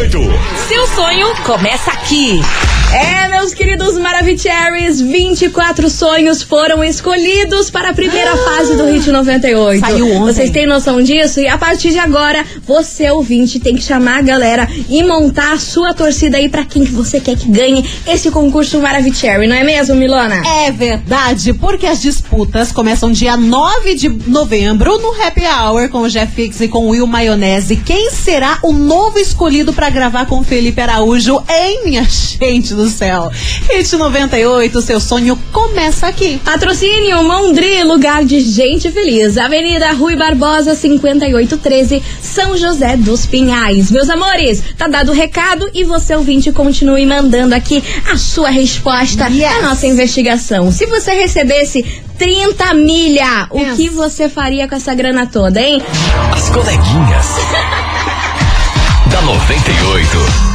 Seu 0.67 0.87
sonho 0.87 1.35
começa 1.43 1.91
aqui. 1.91 2.41
É, 2.93 3.27
meus 3.27 3.55
queridos 3.55 3.97
Maravicheries, 3.97 5.01
24 5.01 5.89
sonhos 5.89 6.43
foram 6.43 6.83
escolhidos 6.83 7.71
para 7.71 7.89
a 7.89 7.93
primeira 7.93 8.37
fase 8.37 8.75
do 8.75 8.85
Hit 8.85 9.09
98. 9.09 9.79
Saiu 9.79 10.11
ontem. 10.11 10.19
Vocês 10.19 10.51
têm 10.51 10.67
noção 10.67 11.01
disso? 11.01 11.39
E 11.39 11.47
a 11.47 11.57
partir 11.57 11.89
de 11.89 11.97
agora, 11.97 12.45
você 12.67 13.09
ouvinte 13.09 13.59
tem 13.59 13.75
que 13.75 13.81
chamar 13.81 14.19
a 14.19 14.21
galera 14.21 14.69
e 14.87 15.01
montar 15.03 15.53
a 15.53 15.57
sua 15.57 15.91
torcida 15.91 16.37
aí 16.37 16.47
pra 16.47 16.65
quem 16.65 16.85
que 16.85 16.91
você 16.91 17.19
quer 17.19 17.35
que 17.35 17.49
ganhe 17.49 17.83
esse 18.07 18.29
concurso 18.29 18.79
Maravicherry, 18.79 19.47
não 19.47 19.55
é 19.55 19.63
mesmo, 19.63 19.95
Milona? 19.95 20.43
É 20.45 20.71
verdade, 20.71 21.51
porque 21.51 21.87
as 21.87 21.99
disputas 21.99 22.71
começam 22.71 23.11
dia 23.11 23.35
9 23.35 23.95
de 23.95 24.07
novembro 24.27 24.99
no 24.99 25.19
Happy 25.19 25.41
Hour 25.47 25.89
com 25.89 26.01
o 26.01 26.09
Jeff 26.09 26.31
Fix 26.31 26.61
e 26.61 26.67
com 26.67 26.85
o 26.85 26.89
Will 26.89 27.07
Maionese. 27.07 27.75
Quem 27.75 28.11
será 28.11 28.59
o 28.61 28.71
novo 28.71 29.17
escolhido 29.17 29.73
pra 29.73 29.89
gravar 29.89 30.27
com 30.27 30.41
o 30.41 30.43
Felipe 30.43 30.79
Araújo 30.79 31.43
em 31.49 31.85
minha 31.85 32.03
gente 32.07 32.75
do 32.75 32.82
céu? 32.89 33.31
Hit 33.69 33.95
98, 33.95 34.81
seu 34.81 34.99
sonho 34.99 35.37
começa 35.51 36.07
aqui. 36.07 36.39
Patrocínio 36.43 37.23
Mondri, 37.23 37.83
lugar 37.83 38.23
de 38.25 38.39
gente 38.39 38.91
feliz. 38.91 39.37
Avenida 39.37 39.91
Rui 39.93 40.15
Barbosa, 40.15 40.75
5813, 40.75 42.01
São 42.21 42.57
José 42.57 42.95
dos 42.97 43.25
Pinhais. 43.25 43.91
Meus 43.91 44.09
amores, 44.09 44.63
tá 44.77 44.87
dado 44.87 45.11
o 45.11 45.15
recado 45.15 45.69
e 45.73 45.83
você 45.83 46.15
ouvinte 46.15 46.51
continue 46.51 47.05
mandando 47.05 47.53
aqui 47.55 47.83
a 48.11 48.17
sua 48.17 48.49
resposta 48.49 49.27
Yes. 49.29 49.57
à 49.57 49.61
nossa 49.61 49.87
investigação. 49.87 50.71
Se 50.71 50.85
você 50.85 51.11
recebesse 51.11 51.83
30 52.17 52.73
milha, 52.73 53.47
o 53.49 53.75
que 53.75 53.89
você 53.89 54.29
faria 54.29 54.67
com 54.67 54.75
essa 54.75 54.93
grana 54.93 55.25
toda, 55.25 55.61
hein? 55.61 55.81
As 56.31 56.49
coleguinhas. 56.49 57.27
da 59.11 59.21
98. 59.21 60.52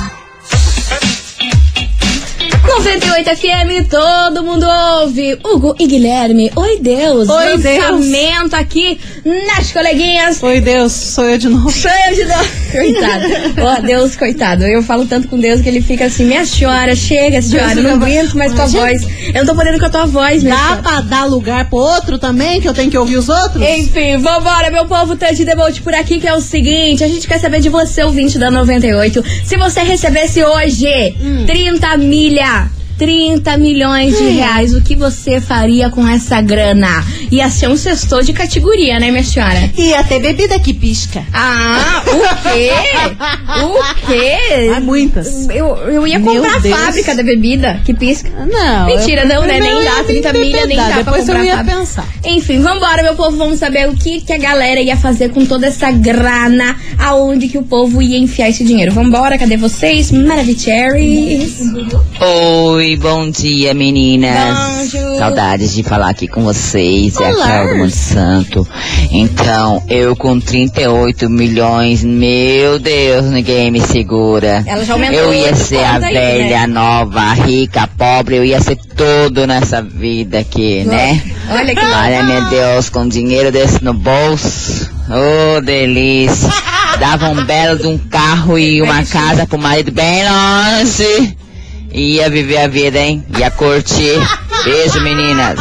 98 2.68 3.30
FM, 3.36 3.88
todo 3.88 4.42
mundo 4.44 4.66
ouve. 5.00 5.38
Hugo 5.42 5.74
e 5.78 5.86
Guilherme, 5.86 6.52
oi 6.54 6.78
Deus. 6.78 7.28
Oi, 7.28 7.58
Deus. 7.58 7.82
Lançamento 7.82 8.54
aqui 8.54 9.00
nas 9.24 9.72
coleguinhas. 9.72 10.42
Oi, 10.42 10.60
Deus, 10.60 10.92
sou 10.92 11.24
eu 11.24 11.38
de 11.38 11.48
novo. 11.48 11.70
Sou 11.72 11.90
eu 11.90 12.14
de 12.14 12.24
novo. 12.26 12.48
Coitado. 12.70 13.24
Ó, 13.62 13.80
Deus, 13.80 14.14
coitado. 14.14 14.64
Eu 14.64 14.82
falo 14.82 15.06
tanto 15.06 15.26
com 15.28 15.38
Deus 15.38 15.62
que 15.62 15.68
ele 15.70 15.80
fica 15.80 16.04
assim, 16.04 16.26
minha 16.26 16.44
senhora, 16.44 16.94
chega, 16.94 17.40
senhora, 17.40 17.72
eu 17.72 17.82
não 17.82 17.92
aguento 17.94 18.34
mais 18.36 18.52
tua 18.52 18.66
voz. 18.66 19.02
Eu 19.34 19.44
não 19.44 19.46
tô 19.46 19.54
podendo 19.54 19.78
com 19.78 19.86
a 19.86 19.90
tua 19.90 20.04
voz, 20.04 20.42
minha 20.42 20.54
Dá 20.54 20.62
senhora. 20.62 20.82
pra 20.82 21.00
dar 21.00 21.24
lugar 21.24 21.70
pro 21.70 21.78
outro 21.78 22.18
também, 22.18 22.60
que 22.60 22.68
eu 22.68 22.74
tenho 22.74 22.90
que 22.90 22.98
ouvir 22.98 23.16
os 23.16 23.30
outros? 23.30 23.62
Enfim, 23.62 24.18
vambora, 24.18 24.70
meu 24.70 24.84
povo, 24.84 25.16
Tante 25.16 25.46
Debolt 25.46 25.80
por 25.80 25.94
aqui, 25.94 26.20
que 26.20 26.28
é 26.28 26.34
o 26.34 26.40
seguinte, 26.42 27.02
a 27.02 27.08
gente 27.08 27.26
quer 27.26 27.40
saber 27.40 27.60
de 27.60 27.70
você, 27.70 28.02
ouvinte 28.02 28.38
da 28.38 28.50
98, 28.50 29.24
se 29.44 29.56
você 29.56 29.80
recebesse 29.80 30.44
hoje 30.44 31.16
30 31.46 31.96
milha, 31.96 32.67
30 32.98 33.56
milhões 33.58 34.18
de 34.18 34.24
reais, 34.24 34.74
o 34.74 34.82
que 34.82 34.96
você 34.96 35.40
faria 35.40 35.88
com 35.88 36.06
essa 36.06 36.40
grana? 36.40 36.88
Ia 37.30 37.50
ser 37.50 37.68
um 37.68 37.76
sextor 37.76 38.22
de 38.22 38.32
categoria, 38.32 38.98
né, 38.98 39.10
minha 39.10 39.22
senhora? 39.24 39.70
Ia 39.76 40.02
ter 40.04 40.20
bebida 40.20 40.58
que 40.58 40.72
pisca. 40.72 41.22
Ah, 41.32 42.02
o 42.06 42.50
quê? 42.52 42.70
O 43.58 44.06
quê? 44.06 44.70
Há 44.74 44.80
muitas. 44.80 45.48
Eu, 45.48 45.76
eu 45.76 46.06
ia 46.06 46.20
comprar 46.20 46.56
a 46.56 46.60
fábrica 46.60 47.14
da 47.14 47.22
bebida 47.22 47.80
que 47.84 47.92
pisca. 47.94 48.30
Não. 48.30 48.86
Mentira, 48.86 49.22
eu- 49.22 49.28
não, 49.28 49.42
né? 49.46 49.58
Nem 49.60 49.74
dá 49.84 49.96
ia 49.98 50.04
30 50.04 50.32
me 50.32 50.38
milha, 50.40 50.66
nem 50.66 50.76
dá 50.76 50.84
pra 50.86 50.96
Depois 50.98 51.20
comprar 51.24 51.38
eu 51.40 51.44
ia 51.44 51.56
fábrica. 51.56 51.78
pensar. 51.78 52.08
Enfim, 52.24 52.60
vambora, 52.60 53.02
meu 53.02 53.14
povo, 53.14 53.36
vamos 53.36 53.58
saber 53.58 53.88
o 53.88 53.96
que, 53.96 54.20
que 54.20 54.32
a 54.32 54.38
galera 54.38 54.80
ia 54.80 54.96
fazer 54.96 55.30
com 55.30 55.44
toda 55.46 55.66
essa 55.66 55.90
grana, 55.90 56.76
aonde 56.98 57.48
que 57.48 57.58
o 57.58 57.62
povo 57.62 58.00
ia 58.02 58.18
enfiar 58.18 58.48
esse 58.50 58.64
dinheiro. 58.64 58.92
Vambora, 58.92 59.38
cadê 59.38 59.56
vocês? 59.56 60.10
Maravicheries. 60.12 61.58
Oi, 62.20 62.96
bom 62.96 63.30
dia, 63.30 63.74
meninas. 63.74 64.88
Bonjour. 64.92 65.18
Saudades 65.18 65.74
de 65.74 65.82
falar 65.82 66.10
aqui 66.10 66.28
com 66.28 66.42
vocês. 66.42 67.17
É 67.20 67.32
Olá. 67.32 67.46
Carol 67.46 67.68
do 67.68 67.76
Monte 67.76 67.96
Santo. 67.96 68.68
Então, 69.10 69.82
eu 69.88 70.14
com 70.14 70.38
38 70.38 71.28
milhões, 71.28 72.04
meu 72.04 72.78
Deus, 72.78 73.26
ninguém 73.26 73.70
me 73.70 73.80
segura. 73.80 74.62
Ela 74.66 74.84
já 74.84 74.92
aumentou 74.92 75.18
Eu 75.18 75.34
ia 75.34 75.54
ser 75.54 75.82
a 75.84 75.94
aí, 75.96 76.14
velha, 76.14 76.60
né? 76.60 76.66
nova, 76.66 77.32
rica, 77.32 77.88
pobre, 77.98 78.36
eu 78.36 78.44
ia 78.44 78.60
ser 78.60 78.76
tudo 78.76 79.46
nessa 79.46 79.82
vida 79.82 80.38
aqui, 80.38 80.84
né? 80.84 81.20
Olha 81.50 81.74
que 81.74 81.80
Olha, 81.80 82.22
meu 82.22 82.44
Deus, 82.50 82.88
com 82.88 83.08
dinheiro 83.08 83.50
desse 83.50 83.82
no 83.82 83.94
bolso. 83.94 84.88
Ô, 85.08 85.60
delícia. 85.60 86.52
Dava 87.00 87.28
um 87.28 87.44
belo 87.44 87.78
de 87.78 87.86
um 87.86 87.96
carro 87.96 88.58
e 88.58 88.82
uma 88.82 89.04
casa 89.04 89.46
pro 89.46 89.58
marido 89.58 89.90
bem 89.92 90.22
longe. 90.24 91.36
Ia 91.92 92.28
viver 92.28 92.58
a 92.58 92.68
vida, 92.68 92.98
hein? 92.98 93.24
Ia 93.38 93.50
curtir. 93.50 94.18
Beijo, 94.64 95.00
meninas. 95.00 95.58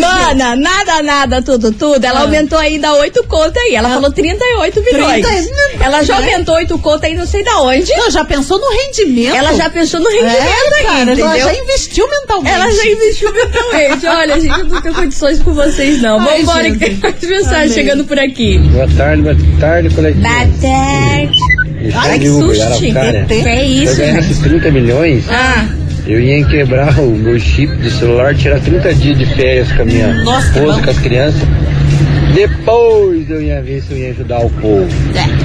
Mana, 0.00 0.56
nada, 0.56 1.02
nada, 1.02 1.42
tudo, 1.42 1.72
tudo. 1.72 2.04
Ela 2.04 2.20
aumentou 2.20 2.58
ainda 2.58 2.92
8 2.94 3.24
contas 3.24 3.62
aí. 3.64 3.74
Ela 3.74 3.88
falou 3.90 4.10
38 4.10 4.82
milhões. 4.82 5.26
30, 5.26 5.84
Ela 5.84 6.02
já 6.02 6.20
né? 6.20 6.32
aumentou 6.32 6.54
8 6.54 6.78
contas 6.78 7.04
aí, 7.04 7.14
não 7.16 7.26
sei 7.26 7.42
da 7.44 7.60
onde. 7.60 7.90
Não, 7.96 8.10
já 8.10 8.24
pensou 8.24 8.58
no 8.58 8.68
rendimento? 8.70 9.34
Ela 9.36 9.54
já 9.54 9.68
pensou 9.70 10.00
no 10.00 10.08
rendimento 10.08 10.34
É, 10.36 10.78
aí, 10.78 10.84
cara, 10.84 11.02
entendeu? 11.02 11.26
ela 11.26 11.38
já 11.38 11.54
investiu 11.54 12.08
mentalmente. 12.08 12.54
Ela 12.54 12.70
já 12.70 12.86
investiu 12.86 13.32
mentalmente. 13.32 14.06
Olha, 14.06 14.40
gente, 14.40 14.58
eu 14.58 14.64
não 14.66 14.80
tenho 14.80 14.94
condições 14.94 15.38
com 15.42 15.52
vocês, 15.52 16.00
não. 16.02 16.18
Ai, 16.20 16.40
Vambora, 16.40 16.62
gente. 16.64 16.78
que 16.78 16.84
tem 16.90 16.96
mais 17.00 17.20
mensagem 17.22 17.74
chegando 17.74 18.04
por 18.04 18.18
aqui. 18.18 18.58
Boa 18.58 18.88
tarde, 18.96 19.22
boa 19.22 19.36
tarde, 19.58 19.94
coleguinha. 19.94 20.28
Boa 20.28 20.40
tarde. 20.60 21.34
Ai, 21.94 22.18
que 22.18 22.26
susto. 22.28 22.78
Que 23.26 23.48
é 23.48 23.64
isso, 23.64 23.92
eu 23.92 24.06
ganhasse 24.06 24.28
gente? 24.34 24.42
30 24.42 24.70
milhões, 24.70 25.24
Ah, 25.30 25.66
eu 26.12 26.20
ia 26.20 26.44
quebrar 26.44 26.98
o 26.98 27.10
meu 27.10 27.38
chip 27.38 27.74
do 27.76 27.90
celular, 27.90 28.34
tirar 28.34 28.60
30 28.60 28.94
dias 28.94 29.18
de 29.18 29.26
férias 29.26 29.70
com 29.72 29.82
a 29.82 29.84
minha 29.84 30.12
Nossa, 30.24 30.46
esposa, 30.48 30.82
com 30.82 30.90
as 30.90 30.98
crianças. 30.98 31.42
Depois 32.34 33.28
eu 33.28 33.42
ia 33.42 33.60
ver 33.60 33.82
se 33.82 33.92
eu 33.92 33.98
ia 33.98 34.10
ajudar 34.10 34.38
o 34.40 34.50
povo. 34.50 34.86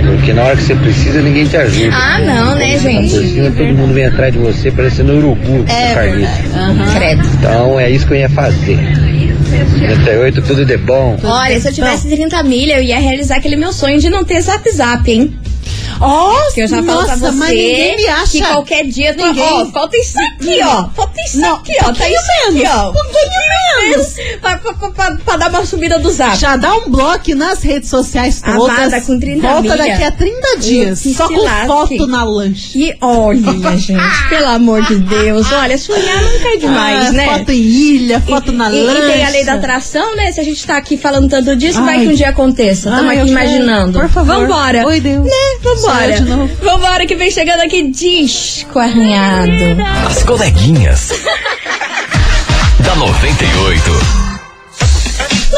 Porque 0.05 0.33
na 0.33 0.43
hora 0.43 0.55
que 0.55 0.63
você 0.63 0.75
precisa, 0.75 1.21
ninguém 1.21 1.45
te 1.45 1.57
ajuda. 1.57 1.85
É. 1.87 1.89
Ah, 1.91 2.19
não, 2.19 2.55
né, 2.55 2.77
gente? 2.77 3.13
Por 3.13 3.25
cima, 3.25 3.51
todo 3.51 3.67
mundo 3.73 3.93
vem 3.93 4.05
atrás 4.05 4.31
de 4.33 4.39
você, 4.39 4.71
parecendo 4.71 5.13
urubu 5.13 5.65
É 5.67 5.89
na 5.89 5.95
carniça. 5.95 6.95
credo. 6.95 7.27
Então 7.39 7.79
é 7.79 7.89
isso 7.89 8.05
que 8.05 8.13
eu 8.13 8.17
ia 8.17 8.29
fazer. 8.29 8.77
98, 9.81 10.41
tudo 10.41 10.65
de 10.65 10.77
bom. 10.77 11.17
Olha, 11.23 11.59
se 11.59 11.67
eu 11.69 11.73
tivesse 11.73 12.07
30 12.09 12.43
milha, 12.43 12.77
eu 12.77 12.83
ia 12.83 12.99
realizar 12.99 13.37
aquele 13.37 13.55
meu 13.55 13.71
sonho 13.73 13.99
de 13.99 14.09
não 14.09 14.23
ter 14.23 14.41
zap 14.41 14.69
zap, 14.71 15.09
hein? 15.11 15.33
Nossa, 15.99 16.53
Que 16.53 16.61
eu 16.61 16.67
já 16.67 16.77
falo 16.83 16.85
pra 17.05 17.15
nossa, 17.15 17.15
você 17.17 17.31
mas 17.37 17.49
ninguém 17.49 17.95
me 17.97 18.07
acha. 18.07 18.31
que 18.31 18.41
qualquer 18.41 18.85
dia 18.87 19.13
tu, 19.13 19.25
Ninguém. 19.25 19.43
ó, 19.43 19.65
falta 19.67 19.97
isso 19.97 20.17
aqui, 20.19 20.59
ó. 20.63 20.87
Falta 20.95 21.21
isso 21.25 21.39
Não, 21.39 21.55
aqui, 21.55 21.73
ó. 21.83 21.93
Tá 21.93 22.09
isso 22.09 22.31
aqui, 22.47 22.63
ó. 22.67 22.91
pouquinho 22.91 23.89
menos. 23.91 24.15
Pra, 24.41 24.57
pra, 24.57 24.73
pra, 24.73 24.89
pra- 24.91 25.17
pra 25.25 25.37
dar 25.37 25.49
uma 25.49 25.65
subida 25.65 25.99
do 25.99 26.09
zap. 26.11 26.37
Já 26.37 26.55
dá 26.57 26.73
um 26.75 26.89
bloco 26.89 27.33
nas 27.35 27.61
redes 27.61 27.89
sociais 27.89 28.41
todas. 28.41 28.77
Amada, 28.77 29.01
com 29.01 29.19
30 29.19 29.41
Volta 29.47 29.61
milha. 29.61 29.77
daqui 29.77 30.03
a 30.03 30.11
30 30.11 30.57
dias. 30.57 30.99
Só 31.15 31.27
com 31.27 31.41
lasque. 31.41 31.67
foto 31.67 32.07
na 32.07 32.23
lanche. 32.23 32.77
E 32.77 32.97
olha, 33.01 33.51
gente, 33.77 34.29
pelo 34.29 34.47
amor 34.47 34.81
de 34.83 34.95
Deus. 34.99 35.51
Olha, 35.51 35.77
sonhar 35.77 36.21
nunca 36.23 36.47
é 36.49 36.57
demais, 36.57 37.07
Ah, 37.07 37.11
né? 37.11 37.25
Foto 37.39 37.51
em 37.51 37.55
ilha, 37.61 38.19
foto 38.21 38.51
na 38.51 38.71
e, 38.71 38.83
lanche. 38.83 39.01
e 39.01 39.11
tem 39.11 39.25
a 39.25 39.29
lei 39.29 39.43
da 39.45 39.53
atração, 39.53 40.15
né? 40.15 40.31
Se 40.31 40.39
a 40.39 40.43
gente 40.43 40.65
tá 40.65 40.77
aqui 40.77 40.97
falando 40.97 41.29
tanto 41.29 41.55
disso, 41.55 41.81
vai 41.83 41.97
Ai. 41.97 42.05
que 42.05 42.11
um 42.11 42.15
dia 42.15 42.29
aconteça. 42.29 42.89
Estamos 42.89 43.05
aqui 43.07 43.15
quero. 43.17 43.27
imaginando. 43.29 43.99
Por 43.99 44.09
favor. 44.09 44.35
Vambora. 44.35 44.85
Oi, 44.87 44.99
Deus. 44.99 45.25
Né? 45.25 45.31
Vambora. 45.63 45.84
Novo. 45.85 46.55
Vambora 46.63 47.05
que 47.05 47.15
vem 47.15 47.31
chegando 47.31 47.61
aqui 47.61 47.83
disco 47.83 48.79
arranhado. 48.79 49.51
As 50.07 50.23
coleguinhas. 50.23 51.09
da 52.79 52.95
98. 52.95 54.24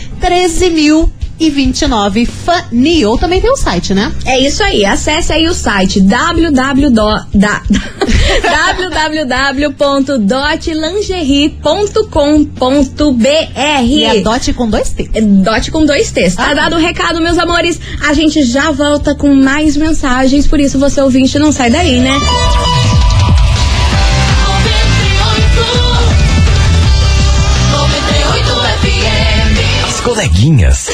13.029 1.39 2.25
Fani. 2.28 3.06
Ou 3.06 3.17
também 3.17 3.39
tem 3.41 3.49
o 3.52 3.56
site, 3.56 3.93
né? 3.93 4.12
É 4.25 4.39
isso 4.39 4.62
aí, 4.63 4.84
acesse 4.86 5.32
aí 5.32 5.47
o 5.47 5.54
site 5.54 6.02
www.dotlingerie.com.br 12.49 13.84
E 13.86 14.06
a 14.06 14.15
DOT 14.21 14.54
com 14.54 14.69
dois 14.69 14.89
T. 14.91 15.10
É 15.13 15.21
Dot 15.21 15.71
com 15.71 15.86
dois 15.86 16.12
T's. 16.12 16.36
Tá 16.36 16.49
Ah. 16.49 16.54
dado 16.54 16.75
o 16.75 16.80
recado, 16.80 17.21
meus 17.21 17.38
amores. 17.38 17.80
A 18.08 18.13
gente 18.13 18.43
já 18.43 18.71
volta 18.71 19.15
com 19.15 19.34
mais 19.34 19.75
mensagens, 19.78 20.45
por 20.47 20.60
isso 20.60 20.78
você 20.80 21.02
ouvinte 21.02 21.38
não 21.39 21.52
sai 21.52 21.69
daí, 21.69 21.99
né? 21.99 22.12
98 27.71 28.54
FM. 28.82 29.86
As 29.88 29.99
coleguinhas. 30.02 30.89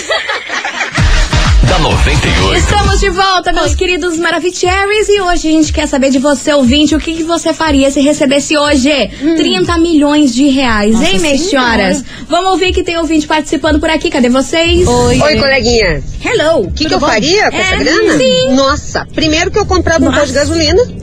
Da 1.85 1.91
98. 1.91 2.57
Estamos 2.57 2.99
de 2.99 3.09
volta, 3.11 3.53
meus 3.53 3.75
queridos 3.75 4.17
Maravicheries, 4.17 5.07
e 5.07 5.21
hoje 5.21 5.47
a 5.49 5.51
gente 5.51 5.71
quer 5.71 5.87
saber 5.87 6.09
de 6.09 6.17
você, 6.17 6.51
ouvinte, 6.53 6.95
o 6.95 6.99
que, 6.99 7.13
que 7.13 7.23
você 7.23 7.53
faria 7.53 7.91
se 7.91 8.01
recebesse 8.01 8.57
hoje 8.57 8.89
30 9.37 9.77
milhões 9.77 10.33
de 10.33 10.47
reais, 10.49 10.95
Hum. 10.95 10.99
Nossa 10.99 11.11
hein, 11.11 11.19
minhas 11.19 11.41
Senhora. 11.41 11.77
senhoras? 11.77 12.03
Vamos 12.27 12.51
ouvir 12.51 12.71
que 12.73 12.83
tem 12.83 12.97
ouvinte 12.97 13.27
participando 13.27 13.79
por 13.79 13.89
aqui, 13.89 14.09
cadê 14.09 14.29
vocês? 14.29 14.87
Oi. 14.87 15.21
Oi, 15.21 15.35
coleguinha. 15.39 16.01
Hello! 16.23 16.61
O 16.65 16.71
que, 16.71 16.85
que 16.85 16.93
eu 16.93 16.99
faria 16.99 17.51
com 17.51 17.57
É, 17.57 17.61
essa 17.61 17.75
grana? 17.77 18.17
sim. 18.17 18.53
Nossa, 18.55 19.07
primeiro 19.13 19.51
que 19.51 19.59
eu 19.59 19.65
comprava 19.65 20.03
um 20.03 20.11
posto 20.11 20.27
de 20.27 20.33
gasolina, 20.33 20.83
né? 20.85 20.95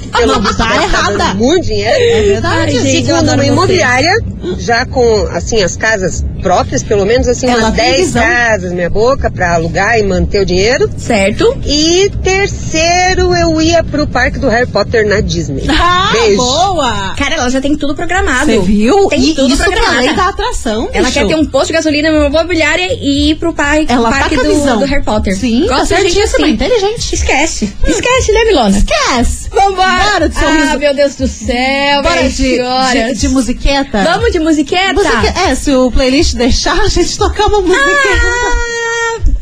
Que 0.00 0.08
Ah, 0.12 0.18
pelo 0.18 0.32
não, 0.34 0.40
visto 0.42 0.56
tá 0.56 0.76
errada. 0.82 1.34
muito 1.34 1.64
dinheiro. 1.66 1.94
É 1.96 2.22
verdade. 2.22 2.76
Ai, 2.76 2.82
gente, 2.82 3.08
eu 3.08 3.16
Segundo, 3.16 3.30
adoro 3.30 3.34
uma 3.34 3.36
vocês. 3.36 3.52
imobiliária, 3.52 4.18
já 4.58 4.84
com, 4.86 5.26
assim, 5.32 5.62
as 5.62 5.76
casas 5.76 6.24
próprias, 6.44 6.82
pelo 6.82 7.06
menos, 7.06 7.26
assim, 7.26 7.48
Ela 7.48 7.62
umas 7.68 7.74
tem 7.74 7.84
10 7.92 7.96
visão. 8.06 8.22
casas, 8.22 8.72
minha 8.72 8.90
boca, 8.90 9.30
pra 9.30 9.54
alugar 9.54 9.98
e 9.98 10.02
manter 10.02 10.42
o 10.42 10.44
dinheiro. 10.46 10.90
Certo? 10.98 11.56
E 11.64 12.10
terceiro, 12.22 13.34
eu 13.34 13.60
ia 13.62 13.82
pro 13.82 14.06
parque 14.06 14.38
do 14.38 14.48
Harry 14.48 14.66
Potter 14.66 15.08
na 15.08 15.20
Disney. 15.20 15.64
Ah, 15.70 16.10
Beijo. 16.12 16.36
boa! 16.36 17.14
Cara, 17.16 17.36
ela 17.36 17.48
já 17.48 17.60
tem 17.60 17.74
tudo 17.76 17.94
programado. 17.94 18.44
Você 18.46 18.58
viu? 18.58 19.08
Tem 19.08 19.20
e 19.30 19.34
tudo 19.34 19.52
isso 19.54 19.62
é 19.62 19.66
a 19.66 19.70
programado. 19.70 20.00
lei 20.06 20.14
da 20.14 20.28
atração, 20.28 20.90
Ela 20.92 21.08
bicho. 21.08 21.18
quer 21.18 21.26
ter 21.26 21.34
um 21.34 21.46
posto 21.46 21.68
de 21.68 21.72
gasolina 21.72 22.10
numa 22.10 22.26
imobiliária 22.26 22.88
e 22.92 23.30
ir 23.30 23.34
pro 23.36 23.52
parque, 23.54 23.90
Ela 23.90 24.10
parque 24.10 24.36
tá 24.36 24.42
com 24.42 24.50
a 24.68 24.72
do, 24.74 24.78
do 24.80 24.84
Harry 24.84 25.02
Potter. 25.02 25.34
Sim, 25.36 25.64
tá 25.66 25.78
Gosta 25.78 25.94
de 25.96 26.02
gente 26.02 26.12
certíssima, 26.14 26.46
assim. 26.46 26.54
inteligente. 26.54 27.14
Esquece. 27.14 27.72
Esquece, 27.86 28.32
né, 28.32 28.44
Milona? 28.44 28.76
Esquece! 28.76 29.43
Vambora! 29.54 30.04
Bora 30.12 30.28
de 30.28 30.34
sorriso. 30.38 30.68
Ah, 30.72 30.76
meu 30.76 30.94
Deus 30.94 31.14
do 31.16 31.26
céu, 31.26 32.02
Bora 32.02 32.22
de, 32.28 32.58
de, 32.58 33.14
de 33.20 33.28
musiqueta? 33.28 34.02
Vamos 34.04 34.32
de 34.32 34.38
musiqueta? 34.40 34.92
Musique- 34.94 35.38
É, 35.48 35.54
se 35.54 35.72
o 35.72 35.90
playlist 35.90 36.34
deixar, 36.34 36.78
a 36.80 36.88
gente 36.88 37.16
tocar 37.16 37.46
uma 37.46 37.60
musiqueta. 37.60 38.64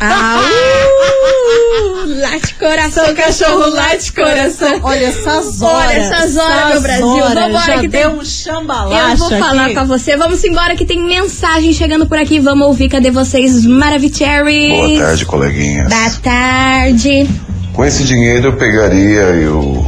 Ah, 0.04 0.40
uh, 0.40 2.20
late 2.20 2.54
coração, 2.54 3.14
cachorro, 3.14 3.68
late 3.72 4.12
coração. 4.12 4.80
Olha 4.82 5.06
essas 5.06 5.62
horas. 5.62 5.86
Olha 5.90 5.98
essas 5.98 6.36
horas, 6.36 6.68
meu 6.72 6.80
Brasil. 6.80 7.06
horas, 7.06 7.34
Vambora 7.34 7.66
já 7.66 7.74
que 7.74 7.88
tem- 7.88 8.00
deu 8.00 8.10
um 8.10 8.24
chambalacho 8.24 9.12
Eu 9.12 9.16
vou 9.28 9.38
falar 9.38 9.66
aqui. 9.66 9.74
com 9.76 9.86
você. 9.86 10.16
Vamos 10.16 10.42
embora 10.44 10.74
que 10.74 10.84
tem 10.84 11.00
mensagem 11.04 11.72
chegando 11.72 12.06
por 12.06 12.18
aqui. 12.18 12.40
Vamos 12.40 12.66
ouvir. 12.66 12.88
Cadê 12.88 13.10
vocês, 13.12 13.64
Maravicherry? 13.64 14.68
Boa 14.70 14.98
tarde, 14.98 15.24
coleguinhas. 15.24 15.88
Boa 15.88 16.10
tarde. 16.22 17.30
Com 17.72 17.84
esse 17.84 18.02
dinheiro 18.04 18.48
eu 18.48 18.52
pegaria, 18.56 19.20
eu 19.20 19.86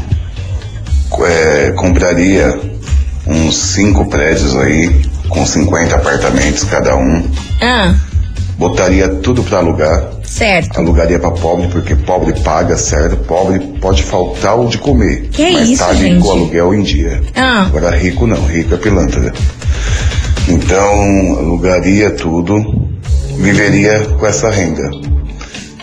é, 1.27 1.71
compraria 1.73 2.59
uns 3.27 3.57
cinco 3.57 4.07
prédios 4.09 4.55
aí, 4.57 5.03
com 5.29 5.45
50 5.47 5.95
apartamentos 5.97 6.65
cada 6.65 6.97
um. 6.97 7.23
Ah, 7.61 7.95
Botaria 8.57 9.09
tudo 9.09 9.43
pra 9.43 9.59
alugar. 9.59 10.11
certo. 10.23 10.79
Alugaria 10.79 11.19
pra 11.19 11.33
pobre, 11.33 11.67
porque 11.69 11.97
pobre 11.97 12.33
paga, 12.41 12.77
certo? 12.77 13.17
Pobre 13.25 13.59
pode 13.81 14.03
faltar 14.05 14.57
o 14.59 14.69
de 14.69 14.79
comer. 14.79 15.29
Que 15.33 15.51
mas 15.51 15.71
isso, 15.71 15.83
tá 15.83 15.91
ali 15.91 15.99
gente? 16.11 16.23
com 16.23 16.29
o 16.29 16.31
aluguel 16.31 16.73
em 16.75 16.83
dia. 16.83 17.21
Ah. 17.35 17.65
Agora 17.67 17.91
rico 17.97 18.27
não, 18.29 18.47
rico 18.47 18.75
é 18.75 18.77
pilantra. 18.77 19.33
Então, 20.49 20.93
alugaria 21.39 22.11
tudo, 22.11 22.63
viveria 23.37 24.01
com 24.19 24.27
essa 24.27 24.51
renda. 24.51 24.83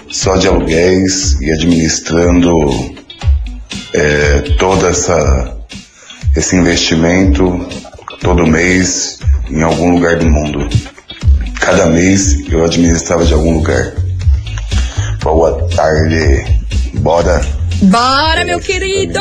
Só 0.10 0.36
de 0.38 0.48
aluguéis 0.48 1.40
e 1.42 1.52
administrando 1.52 2.50
é, 3.94 4.42
toda 4.58 4.90
essa 4.90 5.58
esse 6.36 6.56
investimento 6.56 7.68
todo 8.22 8.48
mês 8.48 9.20
em 9.50 9.62
algum 9.62 9.92
lugar 9.92 10.18
do 10.18 10.30
mundo. 10.30 10.70
Cada 11.60 11.88
mês 11.88 12.50
eu 12.50 12.64
administrava 12.64 13.26
de 13.26 13.34
algum 13.34 13.56
lugar. 13.56 13.94
Boa 15.22 15.68
tarde. 15.76 16.62
Bora. 16.96 17.42
Bora, 17.84 18.46
meu 18.46 18.60
querido! 18.60 19.20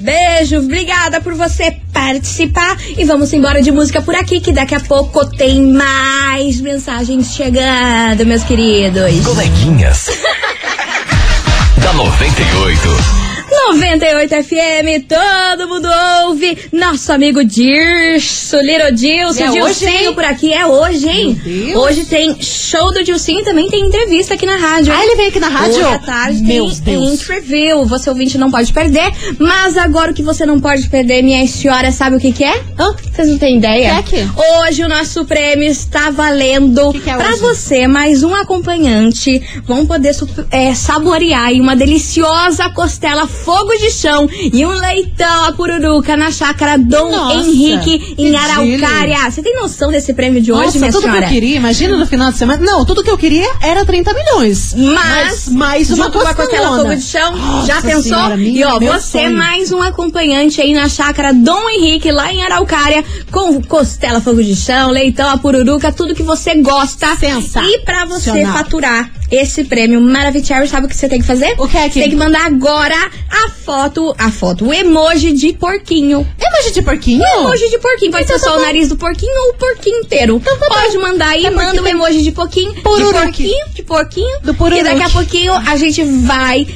Beijo, 0.00 0.58
obrigada 0.58 1.20
por 1.20 1.34
você 1.34 1.74
participar. 1.92 2.76
E 2.96 3.04
vamos 3.04 3.32
embora 3.32 3.62
de 3.62 3.72
música 3.72 4.02
por 4.02 4.14
aqui, 4.14 4.40
que 4.40 4.52
daqui 4.52 4.74
a 4.74 4.80
pouco 4.80 5.24
tem 5.24 5.60
mais 5.72 6.60
mensagens 6.60 7.34
chegando, 7.34 8.26
meus 8.26 8.44
queridos. 8.44 9.24
Coleguinhas. 9.24 10.10
da 11.82 11.92
98. 11.94 13.23
98 13.72 14.30
FM, 14.44 15.06
todo 15.08 15.68
mundo 15.68 15.88
ouve. 16.26 16.56
Nosso 16.70 17.10
amigo 17.12 17.42
Dirso, 17.42 18.58
Little 18.58 18.92
Dilson, 18.92 19.40
E 19.40 19.42
é 19.42 19.50
hoje, 19.64 19.86
Dilcinho 19.86 20.14
por 20.14 20.24
aqui. 20.24 20.52
É 20.52 20.66
hoje, 20.66 21.08
hein? 21.08 21.40
Hoje 21.74 22.04
tem 22.04 22.36
show 22.40 22.92
do 22.92 23.02
Dilcinho 23.02 23.40
e 23.40 23.44
também 23.44 23.68
tem 23.68 23.86
entrevista 23.86 24.34
aqui 24.34 24.44
na 24.44 24.56
rádio. 24.56 24.92
Ah, 24.94 25.02
ele 25.02 25.16
vem 25.16 25.28
aqui 25.28 25.40
na 25.40 25.48
rádio? 25.48 25.76
Hoje 25.76 25.94
à 25.94 25.98
tarde 25.98 26.42
Meu 26.42 26.66
tem 26.70 26.98
Deus. 27.00 27.22
interview. 27.22 27.84
Você 27.86 28.10
ouvinte 28.10 28.36
não 28.36 28.50
pode 28.50 28.70
perder. 28.72 29.10
Mas 29.38 29.78
agora 29.78 30.10
o 30.12 30.14
que 30.14 30.22
você 30.22 30.44
não 30.44 30.60
pode 30.60 30.86
perder, 30.88 31.22
minha 31.22 31.44
senhora, 31.48 31.90
sabe 31.90 32.16
o 32.16 32.20
que 32.20 32.32
que 32.32 32.44
é? 32.44 32.62
Hã? 32.78 32.94
Vocês 33.14 33.28
não 33.28 33.38
têm 33.38 33.56
ideia? 33.56 34.02
Que 34.02 34.16
é 34.16 34.24
que? 34.24 34.30
Hoje 34.62 34.84
o 34.84 34.88
nosso 34.88 35.24
prêmio 35.24 35.68
está 35.68 36.10
valendo 36.10 36.92
Que 36.92 37.00
que 37.00 37.10
é 37.10 37.14
pra 37.16 37.30
hoje? 37.30 37.40
você 37.40 37.86
mais 37.88 38.22
um 38.22 38.34
acompanhante. 38.34 39.42
Vão 39.64 39.86
poder 39.86 40.14
é, 40.50 40.74
saborear 40.74 41.46
aí 41.46 41.60
uma 41.60 41.74
deliciosa 41.74 42.68
costela 42.70 43.26
fogo 43.56 43.72
de 43.76 43.90
chão 43.90 44.28
e 44.52 44.66
um 44.66 44.70
leitão 44.70 45.44
a 45.44 45.52
pururuca 45.52 46.16
na 46.16 46.30
chácara 46.32 46.76
Dom 46.76 47.10
Nossa, 47.10 47.34
Henrique 47.36 48.14
em 48.18 48.34
Araucária. 48.34 49.30
Você 49.30 49.42
tem 49.42 49.54
noção 49.54 49.90
desse 49.92 50.12
prêmio 50.12 50.42
de 50.42 50.50
hoje, 50.52 50.64
Nossa, 50.64 50.78
minha 50.78 50.90
tudo 50.92 51.02
senhora? 51.02 51.20
que 51.20 51.26
eu 51.26 51.30
queria, 51.30 51.56
imagina 51.56 51.96
no 51.96 52.04
final 52.06 52.32
de 52.32 52.38
semana. 52.38 52.60
Não, 52.64 52.84
tudo 52.84 53.04
que 53.04 53.10
eu 53.10 53.16
queria 53.18 53.48
era 53.60 53.84
30 53.84 54.12
milhões. 54.12 54.74
Mas, 54.76 55.48
mais 55.48 55.88
uma 55.90 56.06
junto 56.06 56.18
com 56.18 56.26
a 56.26 56.34
costela 56.34 56.68
costelona. 56.68 56.82
fogo 56.82 56.94
de 56.96 57.02
chão, 57.02 57.36
Nossa 57.36 57.66
já 57.66 57.80
pensou? 57.82 58.02
Senhora, 58.02 58.34
e 58.34 58.38
minha- 58.38 58.68
ó, 58.74 58.80
meu 58.80 58.92
você 58.94 59.18
sonho. 59.24 59.36
mais 59.36 59.70
um 59.72 59.80
acompanhante 59.82 60.60
aí 60.60 60.74
na 60.74 60.88
chácara 60.88 61.32
Dom 61.32 61.68
Henrique, 61.70 62.10
lá 62.10 62.32
em 62.32 62.42
Araucária, 62.42 63.04
com 63.30 63.62
costela 63.62 64.20
fogo 64.20 64.42
de 64.42 64.56
chão, 64.56 64.90
leitão, 64.90 65.28
a 65.30 65.38
pururuca, 65.38 65.92
tudo 65.92 66.14
que 66.14 66.22
você 66.24 66.56
gosta. 66.56 67.14
Sensacional. 67.16 67.70
E 67.70 67.78
pra 67.80 68.04
você 68.04 68.44
faturar 68.46 69.10
esse 69.34 69.64
prêmio 69.64 70.00
Maravicherry, 70.00 70.68
sabe 70.68 70.86
o 70.86 70.88
que 70.88 70.96
você 70.96 71.08
tem 71.08 71.20
que 71.20 71.26
fazer? 71.26 71.54
O 71.58 71.68
que 71.68 71.76
é 71.76 71.88
que- 71.88 71.94
Você 71.94 72.00
tem 72.00 72.10
que 72.10 72.16
mandar 72.16 72.46
agora 72.46 72.96
a 73.30 73.50
foto, 73.50 74.14
a 74.18 74.30
foto, 74.30 74.66
o 74.66 74.72
emoji 74.74 75.32
de 75.32 75.52
porquinho. 75.54 76.26
Emoji 76.40 76.72
de 76.72 76.82
porquinho? 76.82 77.22
O 77.22 77.40
emoji 77.40 77.68
de 77.70 77.78
porquinho. 77.78 78.12
Pode 78.12 78.26
ser 78.26 78.38
só 78.38 78.56
o 78.56 78.60
nariz 78.60 78.88
do 78.88 78.96
porquinho 78.96 79.34
ou 79.46 79.50
o 79.50 79.54
porquinho 79.54 79.98
inteiro. 80.00 80.40
Pode 80.40 80.98
mandar 80.98 81.28
aí, 81.30 81.48
manda 81.50 81.82
o 81.82 81.86
emoji 81.86 82.22
de 82.22 82.32
porquinho, 82.32 82.74
de 82.74 82.80
porquinho, 82.82 83.66
de 83.74 83.82
porquinho. 83.82 84.40
Do 84.42 84.54
pururuque. 84.54 84.80
e 84.80 84.84
daqui 84.84 85.02
a 85.02 85.10
pouquinho 85.10 85.52
a 85.54 85.76
gente 85.76 86.02
vai 86.02 86.66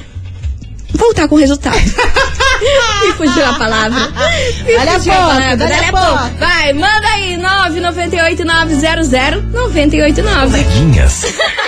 voltar 0.95 1.29
com 1.29 1.35
o 1.35 1.39
resultado. 1.39 1.77
Me 3.07 3.13
fugiu 3.13 3.45
a 3.45 3.55
palavra. 3.55 4.01
Me 4.65 4.75
Dali 4.77 4.89
a 4.89 4.93
fugiu 4.95 5.13
pouco, 5.13 5.29
palavra. 5.29 5.57
dali 5.57 5.73
a 5.73 5.77
Dali 5.77 5.85
a 5.85 5.93
pouco. 5.93 6.19
pouco. 6.19 6.37
Vai, 6.39 6.73
manda 6.73 7.09
aí, 7.09 7.37
998 7.37 8.45
900 8.45 9.09
989. 9.53 10.65
Coleguinhas. 10.65 11.25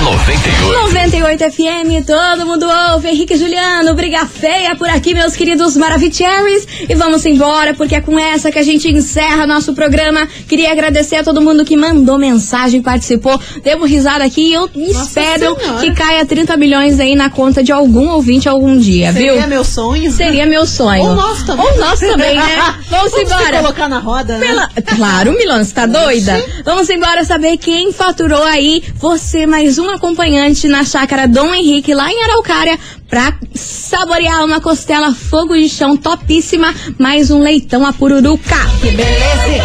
da 0.00 0.10
98. 0.10 0.72
98 0.72 1.50
FM, 1.52 2.06
todo 2.06 2.46
mundo 2.46 2.66
ouve. 2.92 3.08
Henrique 3.08 3.34
e 3.34 3.38
Juliano, 3.38 3.94
briga 3.94 4.24
feia 4.26 4.74
por 4.74 4.88
aqui, 4.88 5.12
meus 5.14 5.36
queridos 5.36 5.76
Maravicheries. 5.76 6.66
E 6.88 6.94
vamos 6.94 7.24
embora, 7.26 7.74
porque 7.74 7.94
é 7.94 8.00
com 8.00 8.18
essa 8.18 8.50
que 8.50 8.58
a 8.58 8.62
gente 8.62 8.88
encerra 8.88 9.46
nosso 9.46 9.74
programa. 9.74 10.26
Queria 10.48 10.72
agradecer 10.72 11.16
a 11.16 11.24
todo 11.24 11.40
mundo 11.40 11.64
que 11.64 11.76
mandou 11.76 12.18
mensagem, 12.18 12.80
participou. 12.82 13.38
Devo 13.62 13.84
risada 13.84 14.24
aqui 14.24 14.50
e 14.50 14.54
eu 14.54 14.70
espero 14.74 15.56
Senhora. 15.58 15.80
que 15.80 15.92
caia 15.92 16.24
30 16.24 16.56
milhões 16.56 16.98
aí 16.98 17.14
na 17.14 17.28
conta 17.30 17.62
de 17.62 17.72
algum 17.72 18.08
ouvinte 18.08 18.48
algum 18.48 18.78
dia, 18.78 19.12
viu? 19.12 19.34
Seria 19.34 19.46
meu 19.46 19.64
sonho. 19.64 20.10
Seria 20.12 20.46
meu 20.46 20.66
sonho. 20.66 21.02
Ou 21.02 21.14
nosso 21.14 21.44
também. 21.46 21.66
Ou 21.66 21.78
nosso 21.78 22.06
também, 22.06 22.36
né? 22.36 22.74
Vamos, 22.88 23.12
embora. 23.14 23.58
colocar 23.58 23.88
na 23.88 23.98
roda, 23.98 24.38
né? 24.38 24.46
Pela- 24.46 24.70
Claro, 24.96 25.32
Milona, 25.32 25.64
você 25.64 25.74
tá 25.74 25.86
doida? 25.86 26.42
Vamos 26.64 26.88
embora 26.90 27.24
saber 27.24 27.56
quem 27.58 27.92
faturou 27.92 28.42
aí 28.42 28.82
você 28.96 29.46
mais 29.46 29.78
um 29.90 29.94
acompanhante 29.94 30.68
na 30.68 30.84
chácara 30.84 31.26
Dom 31.26 31.52
Henrique, 31.52 31.94
lá 31.94 32.10
em 32.10 32.22
Araucária, 32.22 32.78
pra 33.08 33.34
saborear 33.54 34.44
uma 34.44 34.60
costela 34.60 35.12
fogo 35.12 35.54
de 35.54 35.68
chão 35.68 35.96
topíssima, 35.96 36.72
mais 36.98 37.30
um 37.30 37.40
leitão 37.40 37.84
a 37.84 37.92
pururuca. 37.92 38.56
Que 38.80 38.90
beleza! 38.90 39.64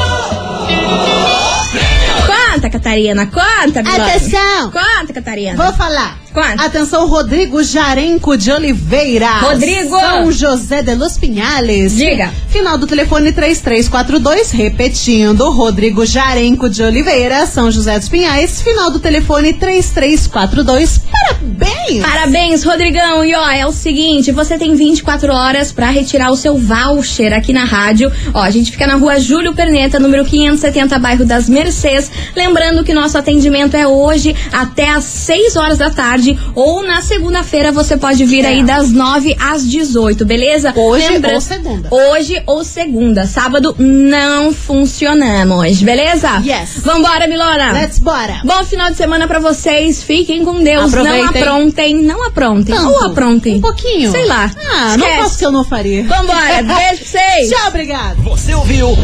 Conta, 2.25 2.69
Catarina, 2.69 3.27
conta, 3.27 3.83
Milona. 3.83 4.05
Atenção! 4.05 4.71
Conta, 4.71 5.13
Catarina. 5.13 5.55
Vou 5.63 5.73
falar. 5.73 6.24
Quanto? 6.35 6.61
Atenção, 6.61 7.07
Rodrigo 7.07 7.63
Jarenco 7.63 8.35
de 8.35 8.51
Oliveira. 8.51 9.39
Rodrigo! 9.39 9.97
São 9.97 10.29
José 10.33 10.83
de 10.83 10.93
Los 10.93 11.17
Pinhales. 11.17 11.95
Diga. 11.95 12.29
Final 12.49 12.77
do 12.77 12.85
telefone 12.85 13.31
3342, 13.31 14.51
repetindo. 14.51 15.49
Rodrigo 15.49 16.05
Jarenco 16.05 16.69
de 16.69 16.83
Oliveira, 16.83 17.45
São 17.45 17.71
José 17.71 17.97
dos 17.97 18.09
Pinhais. 18.09 18.61
Final 18.61 18.91
do 18.91 18.99
telefone 18.99 19.53
3342. 19.53 20.99
Parabéns! 21.09 22.01
Parabéns, 22.03 22.63
Rodrigão. 22.65 23.23
E 23.23 23.33
ó, 23.33 23.49
é 23.49 23.65
o 23.65 23.71
seguinte, 23.71 24.33
você 24.33 24.57
tem 24.57 24.75
24 24.75 25.31
horas 25.31 25.71
pra 25.71 25.89
retirar 25.89 26.31
o 26.31 26.35
seu 26.35 26.57
voucher 26.57 27.31
aqui 27.31 27.53
na 27.53 27.63
rádio. 27.63 28.11
Ó, 28.33 28.41
a 28.41 28.49
gente 28.49 28.71
fica 28.71 28.85
na 28.85 28.95
rua 28.95 29.17
Júlio 29.19 29.53
Perneta, 29.53 29.99
número 29.99 30.25
570, 30.25 30.99
bairro 30.99 31.23
das 31.23 31.47
Mercês. 31.47 32.11
Lembrando 32.35 32.83
que 32.83 32.93
nosso 32.93 33.17
atendimento 33.17 33.77
é 33.77 33.87
hoje 33.87 34.35
até 34.51 34.89
às 34.89 35.05
6 35.05 35.55
horas 35.55 35.77
da 35.77 35.89
tarde 35.89 36.24
ou 36.55 36.83
na 36.83 37.01
segunda-feira 37.01 37.71
você 37.71 37.97
pode 37.97 38.23
vir 38.25 38.45
aí 38.45 38.63
das 38.63 38.91
9 38.91 39.35
às 39.39 39.67
18, 39.67 40.25
beleza? 40.25 40.69
É. 40.75 40.79
Hoje 40.79 41.09
Lembra- 41.09 41.33
ou 41.35 41.41
segunda. 41.41 41.89
Hoje 41.91 42.43
ou 42.47 42.63
segunda. 42.63 43.25
Sábado 43.27 43.75
não 43.77 44.53
funcionamos, 44.53 45.81
beleza? 45.81 46.41
Yes. 46.45 46.79
Vambora, 46.83 47.27
Milona. 47.27 47.71
Let's 47.71 47.99
bora. 47.99 48.39
Bom 48.43 48.63
final 48.63 48.89
de 48.91 48.97
semana 48.97 49.27
pra 49.27 49.39
vocês. 49.39 50.03
Fiquem 50.03 50.43
com 50.45 50.63
Deus. 50.63 50.91
Não 50.91 50.99
Aproveitem. 51.01 51.41
aprontem, 51.41 51.95
não 52.01 52.25
aprontem. 52.27 52.75
Tanto. 52.75 52.89
Ou 52.89 53.03
aprontem. 53.05 53.55
Um 53.55 53.61
pouquinho. 53.61 54.11
Sei 54.11 54.25
lá. 54.25 54.49
Ah, 54.71 54.95
não 54.97 55.05
Esquece. 55.07 55.17
faço 55.23 55.35
o 55.35 55.37
que 55.39 55.45
eu 55.45 55.51
não 55.51 55.63
faria. 55.63 56.03
Vambora. 56.03 56.61
Beijo 56.63 57.03
pra 57.03 57.21
vocês. 57.21 57.49
Tchau, 57.49 57.67
obrigado. 57.67 58.15
Você 58.23 58.53
ouviu? 58.53 58.97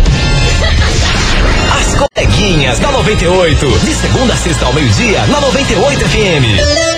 As 1.79 1.95
coleguinhas 1.95 2.79
da 2.79 2.91
98. 2.91 3.65
De 3.79 3.93
segunda 3.95 4.33
a 4.33 4.37
sexta 4.37 4.65
ao 4.65 4.73
meio-dia, 4.73 5.25
na 5.27 5.39
98 5.41 5.99
FM. 6.07 6.90